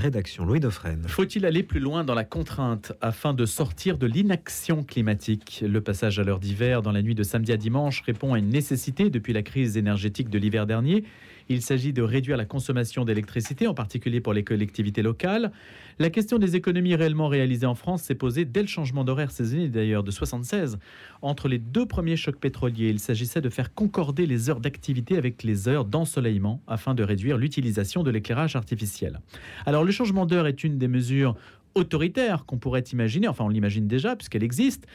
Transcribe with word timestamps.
rédaction. 0.00 0.44
Louis. 0.44 0.60
Faut-il 1.06 1.46
aller 1.46 1.62
plus 1.62 1.80
loin 1.80 2.02
dans 2.02 2.14
la 2.14 2.24
contrainte 2.24 2.92
afin 3.00 3.34
de 3.34 3.46
sortir 3.46 3.98
de 3.98 4.06
l'inaction 4.06 4.82
climatique? 4.82 5.62
Le 5.66 5.80
passage 5.80 6.18
à 6.18 6.24
l'heure 6.24 6.40
d'hiver 6.40 6.82
dans 6.82 6.92
la 6.92 7.02
nuit 7.02 7.14
de 7.14 7.22
samedi 7.22 7.52
à 7.52 7.56
dimanche 7.56 8.02
répond 8.02 8.34
à 8.34 8.38
une 8.38 8.48
nécessité 8.48 9.10
depuis 9.10 9.32
la 9.32 9.42
crise 9.42 9.76
énergétique 9.76 10.28
de 10.28 10.38
l'hiver 10.38 10.66
dernier. 10.66 11.04
Il 11.52 11.62
s'agit 11.62 11.92
de 11.92 12.00
réduire 12.00 12.36
la 12.36 12.44
consommation 12.44 13.04
d'électricité, 13.04 13.66
en 13.66 13.74
particulier 13.74 14.20
pour 14.20 14.32
les 14.32 14.44
collectivités 14.44 15.02
locales. 15.02 15.50
La 15.98 16.08
question 16.08 16.38
des 16.38 16.54
économies 16.54 16.94
réellement 16.94 17.26
réalisées 17.26 17.66
en 17.66 17.74
France 17.74 18.04
s'est 18.04 18.14
posée 18.14 18.44
dès 18.44 18.60
le 18.60 18.68
changement 18.68 19.02
d'horaire 19.02 19.32
saisonnier 19.32 19.68
d'ailleurs 19.68 20.04
de 20.04 20.12
76. 20.12 20.78
Entre 21.22 21.48
les 21.48 21.58
deux 21.58 21.86
premiers 21.86 22.14
chocs 22.14 22.38
pétroliers, 22.38 22.90
il 22.90 23.00
s'agissait 23.00 23.40
de 23.40 23.48
faire 23.48 23.74
concorder 23.74 24.26
les 24.26 24.48
heures 24.48 24.60
d'activité 24.60 25.16
avec 25.16 25.42
les 25.42 25.66
heures 25.66 25.84
d'ensoleillement 25.84 26.62
afin 26.68 26.94
de 26.94 27.02
réduire 27.02 27.36
l'utilisation 27.36 28.04
de 28.04 28.12
l'éclairage 28.12 28.54
artificiel. 28.54 29.18
Alors 29.66 29.82
le 29.82 29.90
changement 29.90 30.26
d'heure 30.26 30.46
est 30.46 30.62
une 30.62 30.78
des 30.78 30.86
mesures 30.86 31.34
autoritaires 31.74 32.44
qu'on 32.46 32.58
pourrait 32.58 32.84
imaginer, 32.92 33.26
enfin 33.26 33.44
on 33.44 33.48
l'imagine 33.48 33.88
déjà 33.88 34.14
puisqu'elle 34.14 34.44
existe 34.44 34.86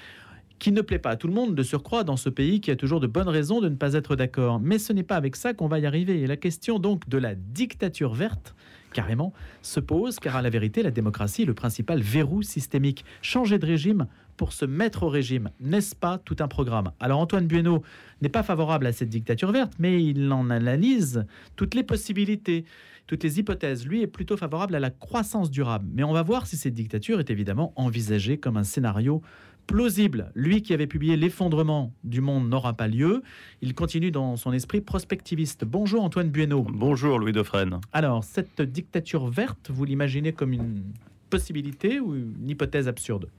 qui 0.59 0.71
ne 0.71 0.81
plaît 0.81 0.99
pas 0.99 1.11
à 1.11 1.15
tout 1.15 1.27
le 1.27 1.33
monde 1.33 1.55
de 1.55 1.63
surcroît 1.63 2.03
dans 2.03 2.17
ce 2.17 2.29
pays 2.29 2.61
qui 2.61 2.71
a 2.71 2.75
toujours 2.75 2.99
de 2.99 3.07
bonnes 3.07 3.29
raisons 3.29 3.61
de 3.61 3.69
ne 3.69 3.75
pas 3.75 3.93
être 3.93 4.15
d'accord. 4.15 4.59
Mais 4.59 4.79
ce 4.79 4.93
n'est 4.93 5.03
pas 5.03 5.15
avec 5.15 5.35
ça 5.35 5.53
qu'on 5.53 5.67
va 5.67 5.79
y 5.79 5.85
arriver. 5.85 6.21
Et 6.21 6.27
la 6.27 6.37
question 6.37 6.79
donc 6.79 7.07
de 7.09 7.17
la 7.17 7.35
dictature 7.35 8.13
verte, 8.13 8.55
carrément, 8.93 9.33
se 9.61 9.79
pose, 9.79 10.19
car 10.19 10.37
à 10.37 10.41
la 10.41 10.49
vérité, 10.49 10.81
la 10.81 10.91
démocratie 10.91 11.43
est 11.43 11.45
le 11.45 11.53
principal 11.53 12.01
verrou 12.01 12.41
systémique. 12.41 13.03
Changer 13.21 13.59
de 13.59 13.65
régime 13.65 14.07
pour 14.37 14.53
se 14.53 14.65
mettre 14.65 15.03
au 15.03 15.09
régime, 15.09 15.49
n'est-ce 15.61 15.95
pas 15.95 16.17
tout 16.17 16.35
un 16.39 16.47
programme? 16.47 16.91
Alors 16.99 17.19
Antoine 17.19 17.47
Bueno 17.47 17.83
n'est 18.21 18.29
pas 18.29 18.43
favorable 18.43 18.85
à 18.85 18.91
cette 18.91 19.09
dictature 19.09 19.51
verte, 19.51 19.73
mais 19.79 20.03
il 20.03 20.31
en 20.31 20.49
analyse 20.49 21.25
toutes 21.55 21.73
les 21.73 21.83
possibilités, 21.83 22.65
toutes 23.07 23.23
les 23.23 23.39
hypothèses. 23.39 23.85
Lui 23.85 24.01
est 24.01 24.07
plutôt 24.07 24.35
favorable 24.35 24.75
à 24.75 24.79
la 24.79 24.89
croissance 24.89 25.51
durable. 25.51 25.87
Mais 25.93 26.03
on 26.03 26.11
va 26.11 26.21
voir 26.21 26.47
si 26.47 26.57
cette 26.57 26.73
dictature 26.73 27.19
est 27.19 27.29
évidemment 27.29 27.71
envisagée 27.75 28.37
comme 28.37 28.57
un 28.57 28.63
scénario 28.63 29.21
plausible. 29.67 30.31
Lui 30.35 30.61
qui 30.61 30.73
avait 30.73 30.87
publié 30.87 31.17
L'effondrement 31.17 31.93
du 32.03 32.21
monde 32.21 32.49
n'aura 32.49 32.73
pas 32.73 32.87
lieu, 32.87 33.23
il 33.61 33.73
continue 33.73 34.11
dans 34.11 34.35
son 34.35 34.53
esprit 34.53 34.81
prospectiviste. 34.81 35.65
Bonjour 35.65 36.03
Antoine 36.03 36.29
Bueno. 36.29 36.65
Bonjour 36.69 37.19
Louis 37.19 37.31
Dauphren. 37.31 37.79
Alors, 37.93 38.23
cette 38.23 38.61
dictature 38.61 39.27
verte, 39.27 39.69
vous 39.71 39.85
l'imaginez 39.85 40.33
comme 40.33 40.53
une 40.53 40.83
possibilité 41.29 41.99
ou 41.99 42.15
une 42.15 42.49
hypothèse 42.49 42.87
absurde? 42.87 43.29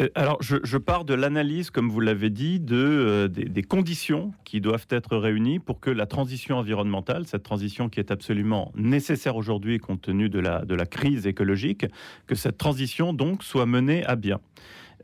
Euh, 0.00 0.08
alors, 0.14 0.38
je, 0.40 0.76
pars 0.76 1.04
de 1.04 1.14
l'analyse, 1.14 1.70
comme 1.70 1.88
vous 1.88 2.00
l'avez 2.00 2.30
dit, 2.30 2.60
de, 2.60 2.76
euh, 2.76 3.28
des, 3.28 3.62
conditions 3.62 4.32
qui 4.44 4.60
doivent 4.60 4.86
être 4.90 5.16
réunies 5.16 5.58
pour 5.58 5.80
que 5.80 5.90
la 5.90 6.06
transition 6.06 6.58
environnementale, 6.58 7.26
cette 7.26 7.42
transition 7.42 7.88
qui 7.88 7.98
est 8.00 8.10
absolument 8.10 8.72
nécessaire 8.76 9.36
aujourd'hui 9.36 9.78
compte 9.78 10.02
tenu 10.02 10.28
de 10.28 10.38
la, 10.38 10.64
de 10.64 10.74
la 10.74 10.86
crise 10.86 11.26
écologique, 11.26 11.86
que 12.26 12.34
cette 12.34 12.58
transition 12.58 13.12
donc 13.12 13.42
soit 13.42 13.66
menée 13.66 14.04
à 14.04 14.16
bien. 14.16 14.40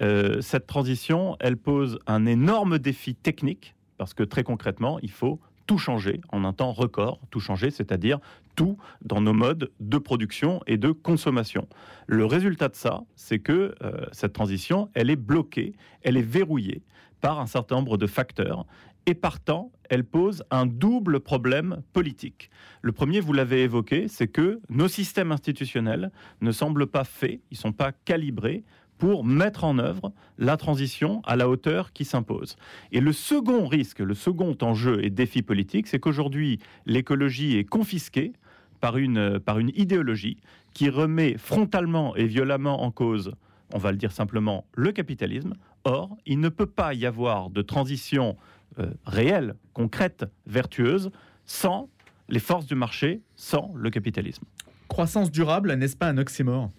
Euh, 0.03 0.41
cette 0.41 0.67
transition, 0.67 1.37
elle 1.41 1.56
pose 1.56 1.98
un 2.06 2.27
énorme 2.27 2.78
défi 2.78 3.14
technique, 3.14 3.75
parce 3.98 4.14
que 4.14 4.23
très 4.23 4.42
concrètement, 4.42 4.98
il 5.03 5.11
faut 5.11 5.41
tout 5.67 5.78
changer 5.78 6.20
en 6.31 6.45
un 6.45 6.53
temps 6.53 6.73
record, 6.73 7.20
tout 7.31 7.41
changer, 7.41 7.70
c'est-à-dire 7.70 8.19
tout 8.55 8.77
dans 9.03 9.20
nos 9.20 9.33
modes 9.33 9.70
de 9.81 9.98
production 9.98 10.61
et 10.67 10.77
de 10.77 10.91
consommation. 10.92 11.67
Le 12.06 12.25
résultat 12.27 12.69
de 12.69 12.77
ça, 12.77 13.03
c'est 13.17 13.39
que 13.39 13.75
euh, 13.83 14.06
cette 14.12 14.33
transition, 14.33 14.91
elle 14.95 15.11
est 15.11 15.17
bloquée, 15.17 15.75
elle 16.03 16.17
est 16.17 16.23
verrouillée 16.23 16.83
par 17.20 17.41
un 17.41 17.47
certain 17.47 17.77
nombre 17.77 17.97
de 17.97 18.06
facteurs 18.06 18.67
et 19.06 19.14
partant, 19.14 19.70
elle 19.91 20.05
pose 20.05 20.45
un 20.51 20.67
double 20.67 21.20
problème 21.20 21.83
politique. 21.92 22.51
Le 22.81 22.92
premier, 22.92 23.20
vous 23.20 23.33
l'avez 23.33 23.62
évoqué, 23.62 24.08
c'est 24.08 24.29
que 24.29 24.61
nos 24.70 24.89
systèmes 24.89 25.33
institutionnels 25.33 26.11
ne 26.41 26.53
semblent 26.53 26.86
pas 26.86 27.05
faits, 27.05 27.41
ils 27.51 27.55
ne 27.55 27.58
sont 27.58 27.73
pas 27.73 27.92
calibrés 27.92 28.64
pour 28.98 29.25
mettre 29.25 29.64
en 29.64 29.78
œuvre 29.78 30.12
la 30.39 30.56
transition 30.56 31.20
à 31.25 31.37
la 31.37 31.48
hauteur 31.48 31.92
qui 31.92 32.05
s'impose. 32.05 32.56
Et 32.92 33.01
le 33.01 33.12
second 33.12 33.67
risque, 33.67 34.01
le 34.01 34.14
second 34.14 34.57
enjeu 34.63 35.05
et 35.05 35.11
défi 35.11 35.42
politique, 35.42 35.86
c'est 35.86 35.98
qu'aujourd'hui, 35.98 36.61
l'écologie 36.86 37.57
est 37.57 37.64
confisquée 37.64 38.33
par 38.80 38.96
une, 38.96 39.39
par 39.41 39.58
une 39.58 39.70
idéologie 39.74 40.39
qui 40.73 40.89
remet 40.91 41.39
frontalement 41.39 42.14
et 42.17 42.27
violemment 42.27 42.83
en 42.83 42.91
cause, 42.91 43.33
on 43.73 43.79
va 43.79 43.92
le 43.92 43.98
dire 43.98 44.13
simplement, 44.13 44.67
le 44.74 44.92
capitalisme. 44.92 45.55
Or, 45.85 46.17
il 46.27 46.41
ne 46.41 46.48
peut 46.48 46.67
pas 46.67 46.95
y 46.95 47.07
avoir 47.07 47.51
de 47.51 47.63
transition 47.63 48.36
euh, 48.79 48.91
réelle, 49.07 49.55
concrète, 49.73 50.24
vertueuse, 50.47 51.11
sans 51.45 51.89
les 52.29 52.41
forces 52.41 52.67
du 52.67 52.74
marché, 52.74 53.23
sans 53.36 53.73
le 53.74 53.91
capitalisme. 53.91 54.45
Croissance 54.89 55.30
durable, 55.30 55.74
n'est-ce 55.74 55.97
pas 55.97 56.08
un 56.08 56.18
oxymore? 56.18 56.70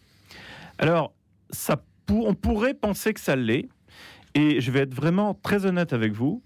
Alors, 0.78 1.14
ça 1.50 1.84
on 2.10 2.34
pourrait 2.34 2.74
penser 2.74 3.14
que 3.14 3.20
ça 3.20 3.36
l'est. 3.36 3.68
Et 4.34 4.60
je 4.60 4.72
vais 4.72 4.80
être 4.80 4.94
vraiment 4.94 5.34
très 5.34 5.66
honnête 5.66 5.94
avec 5.94 6.14
vous. 6.14 6.44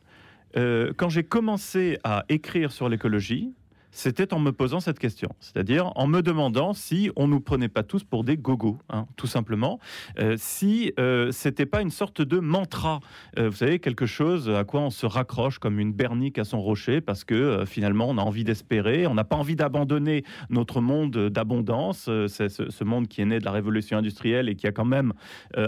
Euh, 0.57 0.93
quand 0.95 1.09
j'ai 1.09 1.23
commencé 1.23 1.97
à 2.03 2.23
écrire 2.29 2.71
sur 2.71 2.89
l'écologie, 2.89 3.53
c'était 3.91 4.33
en 4.33 4.39
me 4.39 4.51
posant 4.51 4.79
cette 4.79 4.99
question, 4.99 5.29
c'est-à-dire 5.39 5.91
en 5.95 6.07
me 6.07 6.21
demandant 6.21 6.73
si 6.73 7.11
on 7.15 7.27
nous 7.27 7.39
prenait 7.39 7.69
pas 7.69 7.83
tous 7.83 8.03
pour 8.03 8.23
des 8.23 8.37
gogos, 8.37 8.77
hein, 8.89 9.07
tout 9.15 9.27
simplement, 9.27 9.79
euh, 10.19 10.35
si 10.37 10.93
euh, 10.99 11.31
c'était 11.31 11.65
pas 11.65 11.81
une 11.81 11.89
sorte 11.89 12.21
de 12.21 12.39
mantra, 12.39 12.99
euh, 13.37 13.49
vous 13.49 13.55
savez, 13.55 13.79
quelque 13.79 14.05
chose 14.05 14.49
à 14.49 14.63
quoi 14.63 14.81
on 14.81 14.89
se 14.89 15.05
raccroche 15.05 15.59
comme 15.59 15.79
une 15.79 15.93
bernique 15.93 16.37
à 16.37 16.43
son 16.43 16.61
rocher, 16.61 17.01
parce 17.01 17.23
que 17.23 17.33
euh, 17.33 17.65
finalement 17.65 18.07
on 18.09 18.17
a 18.17 18.21
envie 18.21 18.43
d'espérer, 18.43 19.07
on 19.07 19.15
n'a 19.15 19.23
pas 19.23 19.35
envie 19.35 19.55
d'abandonner 19.55 20.23
notre 20.49 20.81
monde 20.81 21.29
d'abondance, 21.29 22.09
c'est 22.27 22.49
ce, 22.49 22.83
monde 22.83 23.07
qui 23.07 23.21
est 23.21 23.25
né 23.25 23.39
de 23.39 23.45
la 23.45 23.51
révolution 23.51 23.97
industrielle 23.97 24.49
et 24.49 24.55
qui 24.55 24.65
a 24.65 24.71
quand 24.71 24.85
même 24.85 25.13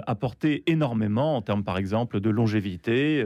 apporté 0.08 0.64
énormément 0.66 1.36
en 1.36 1.42
termes, 1.42 1.64
par 1.64 1.78
exemple, 1.78 2.20
de 2.20 2.30
longévité, 2.30 3.24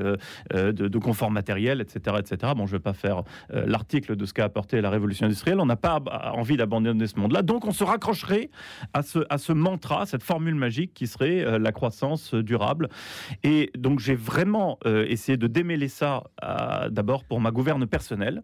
de, 0.53 0.97
confort 0.97 1.31
matériel, 1.31 1.81
etc., 1.81 2.17
etc. 2.19 2.53
Bon, 2.55 2.65
je 2.65 2.73
vais 2.73 2.79
pas 2.79 2.93
faire 2.93 3.23
l'article 3.49 4.15
de 4.15 4.25
ce 4.25 4.33
qu'a 4.33 4.45
apporté 4.45 4.81
la 4.85 4.91
révolution 4.91 5.25
industrielle, 5.25 5.59
on 5.59 5.65
n'a 5.65 5.75
pas 5.75 5.99
envie 6.33 6.57
d'abandonner 6.57 7.07
ce 7.07 7.19
monde-là. 7.19 7.41
Donc 7.41 7.65
on 7.65 7.71
se 7.71 7.83
raccrocherait 7.83 8.51
à 8.93 9.01
ce, 9.01 9.19
à 9.29 9.39
ce 9.39 9.51
mantra, 9.51 10.05
cette 10.05 10.21
formule 10.21 10.53
magique 10.53 10.93
qui 10.93 11.07
serait 11.07 11.43
euh, 11.43 11.57
la 11.57 11.71
croissance 11.71 12.35
durable. 12.35 12.89
Et 13.43 13.71
donc 13.75 13.99
j'ai 13.99 14.13
vraiment 14.15 14.77
euh, 14.85 15.05
essayé 15.07 15.37
de 15.37 15.47
démêler 15.47 15.87
ça 15.87 16.23
euh, 16.43 16.89
d'abord 16.89 17.23
pour 17.23 17.41
ma 17.41 17.49
gouverne 17.49 17.87
personnelle. 17.87 18.43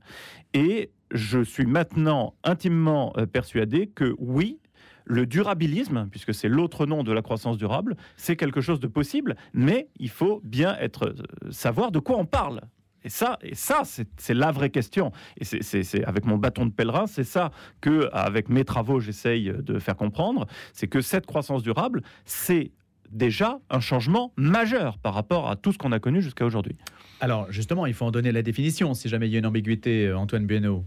Et 0.56 0.90
je 1.12 1.44
suis 1.44 1.68
maintenant 1.68 2.34
intimement 2.44 3.14
persuadé 3.32 3.88
que 3.88 4.16
oui, 4.18 4.60
le 5.06 5.28
durabilisme, 5.28 6.08
puisque 6.10 6.34
c'est 6.34 6.48
l'autre 6.50 6.88
nom 6.88 7.04
de 7.04 7.12
la 7.12 7.22
croissance 7.22 7.58
durable, 7.58 7.98
c'est 8.16 8.36
quelque 8.36 8.62
chose 8.62 8.80
de 8.80 8.88
possible, 8.88 9.36
mais 9.54 9.90
il 10.00 10.10
faut 10.10 10.42
bien 10.44 10.76
être 10.80 11.14
savoir 11.52 11.92
de 11.92 12.00
quoi 12.00 12.18
on 12.18 12.26
parle. 12.26 12.62
Et 13.04 13.10
ça, 13.10 13.40
et 13.42 13.56
ça 13.56 13.84
c'est 13.86 14.34
la 14.34 14.52
vraie 14.52 14.70
question. 14.70 15.12
Et 15.38 15.46
c'est 15.46 16.04
avec 16.06 16.26
mon 16.26 16.38
bâton 16.38 16.66
de 16.66 16.72
pèlerin, 16.72 17.08
c'est 17.08 17.24
ça 17.24 17.52
que, 17.82 18.10
avec 18.14 18.50
mes 18.50 18.66
travaux, 18.66 19.00
j'essaye 19.00 19.52
de 19.52 19.80
faire 19.80 19.96
comprendre. 19.96 20.48
C'est 20.74 20.88
que 20.88 21.02
cette 21.02 21.26
croissance 21.26 21.64
durable, 21.64 22.02
c'est 22.26 22.72
déjà 23.12 23.60
un 23.70 23.80
changement 23.80 24.34
majeur 24.38 24.98
par 24.98 25.14
rapport 25.14 25.50
à 25.50 25.56
tout 25.56 25.72
ce 25.72 25.78
qu'on 25.78 25.92
a 25.92 26.00
connu 26.00 26.22
jusqu'à 26.22 26.46
aujourd'hui. 26.46 26.78
Alors, 27.20 27.52
justement, 27.52 27.86
il 27.86 27.94
faut 27.94 28.06
en 28.06 28.12
donner 28.12 28.32
la 28.32 28.42
définition 28.42 28.94
si 28.94 29.10
jamais 29.10 29.28
il 29.28 29.34
y 29.34 29.36
a 29.36 29.40
une 29.40 29.46
ambiguïté, 29.46 30.08
euh, 30.08 30.18
Antoine 30.18 30.48
Bueno. 30.48 30.86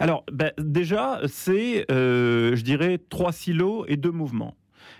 Alors, 0.00 0.24
ben, 0.32 0.52
déjà, 0.58 1.20
c'est, 1.26 1.90
euh, 1.90 2.56
je 2.56 2.62
dirais, 2.62 2.98
trois 3.08 3.32
silos 3.32 3.84
et 3.88 3.96
deux 3.96 4.10
mouvements. 4.10 4.54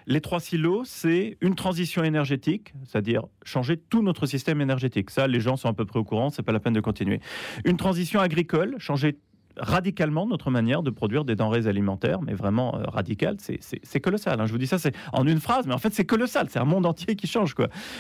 Les 0.09 0.21
trois 0.21 0.39
silos, 0.39 0.85
c'est 0.85 1.37
une 1.41 1.57
transition 1.57 2.05
énergétique, 2.05 2.73
c'est-à-dire 2.85 3.25
changer 3.45 3.77
tout 3.77 4.03
notre 4.03 4.27
système 4.27 4.61
énergétique. 4.61 5.11
Ça, 5.11 5.27
les 5.27 5.41
gens 5.41 5.57
sont 5.57 5.69
à 5.69 5.73
peu 5.73 5.85
près 5.85 5.99
au 5.99 6.05
courant, 6.05 6.31
c'est 6.31 6.45
pas 6.45 6.53
la 6.53 6.61
peine 6.61 6.75
de 6.75 6.81
continuer. 6.81 7.21
Une 7.65 7.77
transition 7.77 8.21
agricole, 8.21 8.77
changer 8.79 9.19
radicalement 9.57 10.27
notre 10.27 10.51
manière 10.51 10.83
de 10.83 10.91
produire 10.91 11.25
des 11.25 11.35
denrées 11.35 11.67
alimentaires, 11.67 12.23
mais 12.23 12.35
vraiment 12.35 12.77
euh, 12.77 12.85
radical, 12.87 13.37
c'est 13.41 14.01
colossal. 14.01 14.41
Hein. 14.41 14.47
Je 14.47 14.53
vous 14.53 14.59
dis 14.59 14.67
ça, 14.67 14.79
c'est 14.79 14.95
en 15.13 15.27
une 15.27 15.41
phrase, 15.41 15.67
mais 15.67 15.75
en 15.75 15.79
fait 15.79 15.93
c'est 15.93 16.05
colossal, 16.05 16.47
c'est 16.51 16.59
un 16.59 16.65
monde 16.65 16.87
entier 16.87 17.17
qui 17.17 17.27
change. 17.27 17.55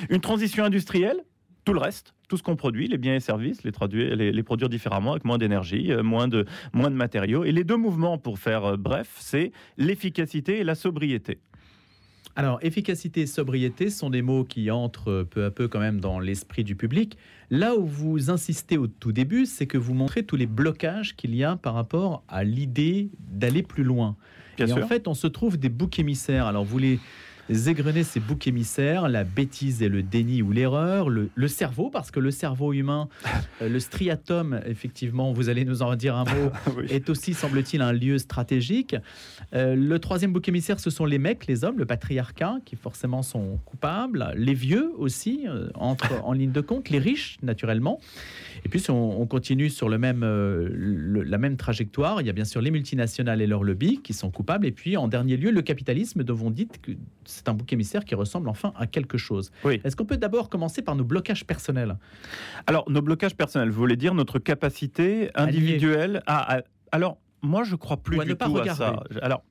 Une 0.09 0.21
transition 0.21 0.65
industrielle, 0.65 1.25
tout 1.65 1.73
le 1.73 1.81
reste, 1.81 2.15
tout 2.29 2.37
ce 2.37 2.43
qu'on 2.43 2.55
produit, 2.55 2.87
les 2.87 2.99
biens 2.99 3.17
et 3.17 3.21
services, 3.21 3.65
les, 3.65 4.33
les, 4.33 4.43
produire 4.45 4.69
différemment 4.69 5.13
avec 5.13 5.25
moins 5.25 5.39
d'énergie, 5.39 5.91
euh, 5.91 6.03
moins 6.03 6.29
de, 6.29 6.45
moins 6.73 6.91
de 6.91 6.95
matériaux. 6.95 7.43
Et 7.45 7.51
les 7.51 7.65
deux 7.65 7.77
mouvements, 7.77 8.19
pour 8.19 8.39
faire 8.39 8.65
euh, 8.65 8.77
bref, 8.77 9.17
c'est 9.19 9.51
l'efficacité 9.77 10.59
et 10.61 10.65
la 10.65 10.77
sobriété. 10.77 11.41
Alors, 12.39 12.59
efficacité 12.61 13.23
et 13.23 13.27
sobriété 13.27 13.89
sont 13.89 14.11
des 14.11 14.21
mots 14.21 14.45
qui 14.45 14.71
entrent 14.71 15.27
peu 15.31 15.47
à 15.47 15.51
peu 15.51 15.69
quand 15.69 15.81
même 15.81 16.01
dans 16.01 16.19
l'esprit 16.19 16.65
du 16.65 16.77
public. 16.77 17.17
Là 17.51 17.75
où 17.75 17.87
vous 17.87 18.31
insistez 18.31 18.77
au 18.77 18.87
tout 18.87 19.13
début, 19.13 19.47
c'est 19.47 19.67
que 19.67 19.79
vous 19.79 19.95
montrez 19.95 20.23
tous 20.23 20.37
les 20.37 20.47
blocages 20.47 21.17
qu'il 21.17 21.35
y 21.35 21.45
a 21.45 21.57
par 21.57 21.73
rapport 21.73 22.23
à 22.29 22.45
l'idée 22.45 23.09
d'aller 23.19 23.63
plus 23.63 23.85
loin. 23.85 24.17
et 24.59 24.71
en 24.71 24.87
fait, 24.87 25.09
on 25.09 25.15
se 25.15 25.27
trouve 25.27 25.57
des 25.57 25.71
boucs 25.71 25.99
émissaires. 25.99 26.47
Alors, 26.47 26.65
vous 26.65 26.79
les 26.79 27.01
égrener 27.49 28.03
ces 28.03 28.21
boucs 28.21 28.47
émissaires, 28.47 29.09
la 29.09 29.25
bêtise 29.25 29.83
et 29.83 29.89
le 29.89 30.03
déni 30.03 30.43
ou 30.43 30.53
l'erreur, 30.53 31.09
le, 31.09 31.49
cerveau, 31.49 31.91
parce 31.91 32.11
que 32.11 32.21
le 32.21 32.31
cerveau 32.31 32.73
humain, 32.73 33.09
euh, 33.63 33.69
le 33.69 33.81
striatum, 33.81 34.61
effectivement, 34.67 35.33
vous 35.33 35.49
allez 35.49 35.65
nous 35.65 35.83
en 35.83 35.95
dire 35.97 36.17
un 36.17 36.25
mot, 36.25 36.51
est 36.91 37.09
aussi, 37.09 37.35
semble-t-il, 37.35 37.83
un 37.83 37.93
lieu 37.93 38.19
stratégique. 38.19 38.97
Euh, 39.55 39.77
le 39.77 39.99
troisième 39.99 40.33
bouc 40.33 40.49
émissaire, 40.49 40.81
ce 40.81 40.91
sont 40.91 41.05
les 41.05 41.19
mecs, 41.19 41.47
les 41.47 41.65
hommes, 41.65 41.79
le 41.79 41.87
patriarcat, 41.87 42.57
qui 42.65 42.77
forcément 42.77 43.23
sont 43.23 43.59
coupables, 43.65 44.33
les 44.37 44.55
vieux 44.55 44.93
aussi, 44.97 45.47
euh, 45.49 45.69
entrent 45.75 46.13
en 46.25 46.33
ligne 46.33 46.53
de 46.53 46.61
compte, 46.61 46.91
les 46.91 46.99
riches, 46.99 47.39
naturellement. 47.43 48.01
Et 48.65 48.69
puis, 48.69 48.83
on, 48.89 49.21
on 49.21 49.27
continue 49.27 49.71
sur 49.71 49.89
le 49.89 49.99
même, 49.99 50.25
la 50.25 51.39
même 51.39 51.57
trajectoire, 51.57 52.21
il 52.21 52.27
y 52.27 52.31
a 52.31 52.33
bien 52.33 52.45
sûr 52.45 52.61
les 52.61 52.71
multinationales 52.71 53.41
et 53.41 53.47
leurs 53.47 53.63
lobbies 53.63 54.01
qui 54.03 54.13
sont 54.13 54.31
coupables, 54.31 54.67
et 54.67 54.73
puis, 54.73 54.97
en 54.97 55.07
dernier 55.07 55.37
lieu, 55.37 55.51
le 55.51 55.63
capitalisme, 55.63 56.25
dont 56.25 56.39
on 56.43 56.51
dit 56.51 56.67
que 56.67 56.93
c'est 57.37 57.49
un 57.49 57.55
bouc 57.55 57.73
émissaire 57.73 58.05
qui 58.05 58.15
ressemble 58.15 58.49
enfin 58.49 58.73
à 58.77 58.87
quelque 58.87 59.19
chose. 59.19 59.51
Est-ce 59.65 59.95
qu'on 59.95 60.07
peut 60.07 60.17
d'abord 60.17 60.49
commencer 60.49 60.83
par 60.83 60.97
nos 60.97 61.05
blocages 61.05 61.45
personnels? 61.45 61.97
Alors, 62.67 62.91
nos 62.91 63.03
blocages 63.03 63.35
personnels, 63.35 63.71
vous 63.71 63.79
voulez 63.79 63.97
dire 63.97 64.15
notre 64.15 64.39
capacité 64.39 65.31
individuelle 65.35 66.23
à, 66.27 66.63
Alors, 66.93 67.19
moi, 67.43 67.65
je 67.65 67.77
crois 67.77 67.99
plus 67.99 68.19
du 68.25 68.37
tout 68.37 68.59
à 68.59 68.75
ça. 68.75 69.05
Alors, 69.23 69.43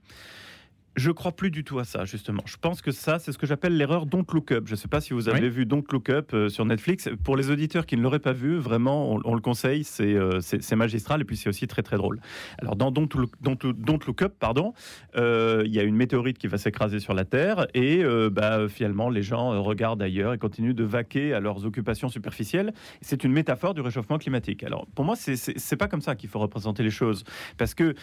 je 0.95 1.11
crois 1.11 1.33
plus 1.33 1.51
du 1.51 1.63
tout 1.63 1.79
à 1.79 1.83
ça, 1.83 2.05
justement. 2.05 2.41
Je 2.45 2.55
pense 2.57 2.81
que 2.81 2.91
ça, 2.91 3.19
c'est 3.19 3.31
ce 3.31 3.37
que 3.37 3.45
j'appelle 3.45 3.77
l'erreur 3.77 4.05
Don't 4.05 4.25
Look 4.31 4.51
Up. 4.51 4.63
Je 4.65 4.71
ne 4.71 4.75
sais 4.77 4.87
pas 4.87 5.01
si 5.01 5.13
vous 5.13 5.27
avez 5.27 5.49
vu 5.49 5.65
Don't 5.65 5.83
Look 5.91 6.09
Up 6.09 6.31
euh, 6.33 6.49
sur 6.49 6.65
Netflix. 6.65 7.09
Pour 7.23 7.35
les 7.35 7.51
auditeurs 7.51 7.85
qui 7.85 7.97
ne 7.97 8.01
l'auraient 8.01 8.19
pas 8.19 8.31
vu, 8.31 8.57
vraiment, 8.57 9.19
on, 9.25 9.33
le 9.33 9.41
conseille. 9.41 9.83
Euh, 9.99 10.39
c'est 10.39 10.75
magistral 10.75 11.21
et 11.21 11.25
puis 11.25 11.35
c'est 11.35 11.49
aussi 11.49 11.67
très 11.67 11.83
très 11.83 11.97
drôle. 11.97 12.21
Alors 12.59 12.75
dans 12.75 12.91
Don't 12.91 13.09
Look, 13.15 13.31
Don't, 13.41 13.99
Look 14.07 14.21
Up, 14.21 14.35
pardon, 14.39 14.73
euh, 15.15 15.63
il 15.65 15.73
y 15.73 15.79
a 15.79 15.83
une 15.83 15.95
météorite 15.95 16.37
qui 16.37 16.47
va 16.47 16.57
s'écraser 16.57 16.99
sur 16.99 17.13
la 17.13 17.25
Terre 17.25 17.67
et 17.73 18.03
bah, 18.31 18.67
finalement 18.69 19.09
les 19.09 19.21
gens 19.21 19.61
regardent 19.61 20.01
ailleurs 20.01 20.33
et 20.33 20.37
continuent 20.37 20.73
de 20.73 20.83
vaquer 20.83 21.33
à 21.33 21.39
leurs 21.39 21.65
occupations 21.65 22.09
superficielles. 22.09 22.73
C'est 23.01 23.23
une 23.23 23.31
métaphore 23.31 23.73
du 23.73 23.81
réchauffement 23.81 24.17
climatique. 24.17 24.63
Alors 24.63 24.85
pour 24.95 25.05
moi, 25.05 25.15
c'est 25.15 25.75
pas 25.75 25.87
comme 25.87 26.01
ça 26.01 26.15
qu'il 26.15 26.29
faut 26.29 26.39
représenter 26.39 26.83
les 26.83 26.89
choses, 26.89 27.23
parce 27.57 27.73
que 27.73 27.95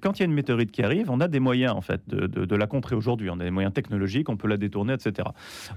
quand 0.00 0.18
il 0.18 0.20
y 0.20 0.22
a 0.22 0.26
une 0.26 0.34
météorite 0.34 0.70
qui 0.70 0.82
arrive, 0.82 1.10
on 1.10 1.20
a 1.20 1.28
des 1.28 1.40
moyens 1.40 1.74
en 1.74 1.80
fait 1.80 2.02
de 2.08 2.19
de, 2.26 2.56
la 2.56 2.66
contrer 2.66 2.94
aujourd'hui. 2.94 3.30
On 3.30 3.40
a 3.40 3.44
des 3.44 3.50
moyens 3.50 3.72
technologiques, 3.72 4.28
on 4.28 4.36
peut 4.36 4.48
la 4.48 4.56
détourner, 4.56 4.94
etc. 4.94 5.28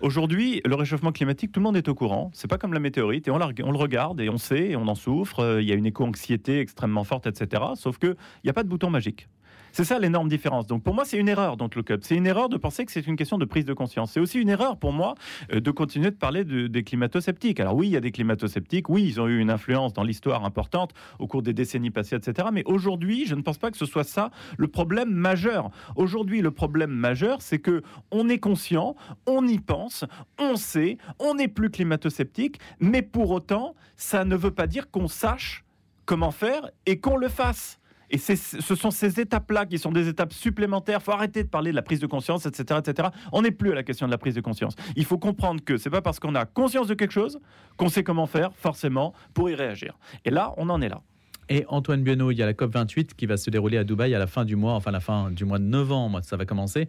Aujourd'hui, 0.02 0.62
le 0.66 0.76
réchauffement 0.76 1.12
climatique, 1.12 1.52
tout 1.52 1.60
le 1.60 1.64
monde 1.64 1.78
est 1.78 1.88
au 1.88 1.96
courant. 1.96 2.32
C'est 2.34 2.48
pas 2.48 2.58
comme 2.58 2.74
la 2.74 2.80
météorite 2.80 3.28
et 3.28 3.32
on, 3.32 3.40
on 3.40 3.72
le 3.72 3.78
regarde 3.78 4.20
et 4.22 4.30
on 4.30 4.38
sait 4.38 4.72
et 4.72 4.76
on 4.76 4.88
en 4.88 4.96
souffre. 4.96 5.40
Euh, 5.40 5.62
il 5.62 5.68
y 5.68 5.72
a 5.72 5.76
une 5.76 5.86
éco-anxiété 5.86 6.60
extrêmement 6.60 7.04
forte, 7.04 7.28
etc. 7.28 7.64
Sauf 7.76 7.98
qu'il 7.98 8.16
n'y 8.44 8.50
a 8.50 8.54
pas 8.54 8.64
de 8.64 8.70
bouton 8.70 8.90
magique. 8.90 9.28
C'est 9.74 9.86
ça 9.86 9.98
l'énorme 9.98 10.30
différence. 10.30 10.68
Donc 10.68 10.84
pour 10.84 10.94
moi, 10.94 11.04
c'est 11.04 11.18
une 11.18 11.28
erreur 11.28 11.58
dans 11.58 11.68
le 11.76 11.82
club. 11.82 12.02
C'est 12.04 12.16
une 12.16 12.28
erreur 12.28 12.48
de 12.48 12.58
penser 12.58 12.86
que 12.86 12.92
c'est 12.92 13.08
une 13.08 13.16
question 13.16 13.40
de 13.40 13.46
prise 13.46 13.66
de 13.66 13.74
conscience. 13.74 14.12
C'est 14.12 14.20
aussi 14.20 14.40
une 14.40 14.50
erreur 14.50 14.78
pour 14.78 14.94
moi 14.94 15.16
euh, 15.52 15.62
de 15.62 15.72
continuer 15.72 16.12
de 16.12 16.16
parler 16.16 16.46
des 16.46 16.84
climato-sceptiques. 16.84 17.60
Alors 17.60 17.76
oui, 17.76 17.88
il 17.88 17.92
y 17.94 17.98
a 17.98 18.00
des 18.00 18.12
climato-sceptiques. 18.12 18.88
Oui, 18.88 19.04
ils 19.04 19.20
ont 19.20 19.28
eu 19.28 19.40
une 19.40 19.50
influence 19.50 19.92
dans 19.94 20.04
l'histoire 20.04 20.46
importante 20.46 20.92
au 21.18 21.26
cours 21.26 21.42
des 21.42 21.54
décennies 21.54 21.90
passées, 21.90 22.16
etc. 22.16 22.50
Mais 22.54 22.62
aujourd'hui, 22.68 23.26
je 23.26 23.34
ne 23.34 23.42
pense 23.42 23.58
pas 23.58 23.72
que 23.72 23.78
ce 23.78 23.88
soit 23.88 24.04
ça 24.04 24.30
le 24.58 24.68
problème 24.68 25.10
majeur. 25.10 25.72
Aujourd'hui, 25.96 26.42
le 26.42 26.52
problème 26.52 26.92
majeur, 26.92 27.42
c'est 27.42 27.58
que 27.58 27.82
on 28.12 28.30
est 28.30 28.38
conscient, 28.38 28.96
on 29.26 29.48
y 29.48 29.58
pense, 29.58 30.06
on 30.38 30.56
sait, 30.56 31.00
on 31.18 31.34
n'est 31.34 31.48
plus 31.48 31.72
climato-sceptique, 31.72 32.60
mais 32.80 33.02
pour 33.02 33.32
autant, 33.32 33.74
ça 33.98 34.24
ne 34.24 34.36
veut 34.36 34.52
pas 34.52 34.68
dire 34.68 34.92
qu'on 34.92 35.08
sache 35.08 35.66
comment 36.06 36.32
faire 36.32 36.70
et 36.86 37.00
qu'on 37.00 37.18
le 37.18 37.28
fasse. 37.28 37.80
Et 38.14 38.20
ce 38.20 38.76
sont 38.76 38.92
ces 38.92 39.20
étapes-là 39.20 39.66
qui 39.66 39.80
sont 39.80 39.92
des 39.92 40.08
étapes 40.08 40.34
supplémentaires. 40.34 41.00
Il 41.02 41.04
faut 41.04 41.14
arrêter 41.14 41.42
de 41.44 41.48
parler 41.50 41.72
de 41.72 41.76
la 41.76 41.82
prise 41.82 42.00
de 42.00 42.06
conscience, 42.06 42.46
etc., 42.46 42.80
etc. 42.86 43.10
On 43.32 43.42
n'est 43.42 43.50
plus 43.50 43.72
à 43.72 43.76
la 43.76 43.82
question 43.82 44.06
de 44.06 44.12
la 44.12 44.20
prise 44.20 44.36
de 44.36 44.42
conscience. 44.42 44.76
Il 44.96 45.04
faut 45.04 45.18
comprendre 45.18 45.64
que 45.64 45.78
c'est 45.78 45.90
pas 45.90 46.04
parce 46.04 46.20
qu'on 46.20 46.36
a 46.36 46.46
conscience 46.46 46.86
de 46.86 46.94
quelque 46.94 47.12
chose 47.12 47.40
qu'on 47.76 47.90
sait 47.90 48.04
comment 48.04 48.28
faire, 48.28 48.54
forcément, 48.54 49.14
pour 49.34 49.50
y 49.50 49.56
réagir. 49.56 49.98
Et 50.26 50.30
là, 50.30 50.54
on 50.58 50.70
en 50.70 50.80
est 50.80 50.90
là. 50.90 51.02
Et 51.50 51.66
Antoine 51.70 52.04
Buonneau, 52.04 52.30
il 52.30 52.38
y 52.38 52.44
a 52.44 52.46
la 52.46 52.54
COP 52.54 52.72
28 52.72 53.16
qui 53.16 53.26
va 53.26 53.36
se 53.36 53.50
dérouler 53.50 53.80
à 53.80 53.84
Dubaï 53.84 54.14
à 54.14 54.20
la 54.20 54.28
fin 54.28 54.46
du 54.46 54.56
mois, 54.56 54.74
enfin 54.74 54.92
la 54.92 55.00
fin 55.00 55.32
du 55.32 55.44
mois 55.44 55.58
de 55.58 55.66
novembre, 55.66 56.20
ça 56.22 56.38
va 56.38 56.46
commencer. 56.46 56.88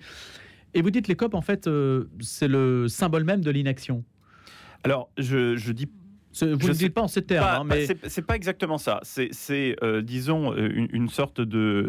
Et 0.74 0.82
vous 0.82 0.90
dites 0.90 1.08
les 1.08 1.16
COP, 1.16 1.32
en 1.32 1.40
fait, 1.40 1.68
euh, 1.68 2.04
c'est 2.20 2.48
le 2.48 2.86
symbole 2.86 3.24
même 3.24 3.40
de 3.40 3.50
l'inaction. 3.50 4.04
Alors, 4.82 5.08
je, 5.16 5.56
je 5.56 5.72
dis 5.72 5.88
vous 6.42 6.68
ne 6.68 6.72
dites 6.72 6.94
pas 6.94 7.02
en 7.02 7.08
ces 7.08 7.22
termes, 7.22 7.62
hein, 7.62 7.64
mais 7.64 7.86
c'est 8.08 8.26
pas 8.26 8.36
exactement 8.36 8.78
ça. 8.78 9.00
C'est, 9.02 9.76
euh, 9.82 10.02
disons, 10.02 10.52
euh, 10.52 10.86
une, 10.92 11.08
sorte 11.08 11.40
de, 11.40 11.88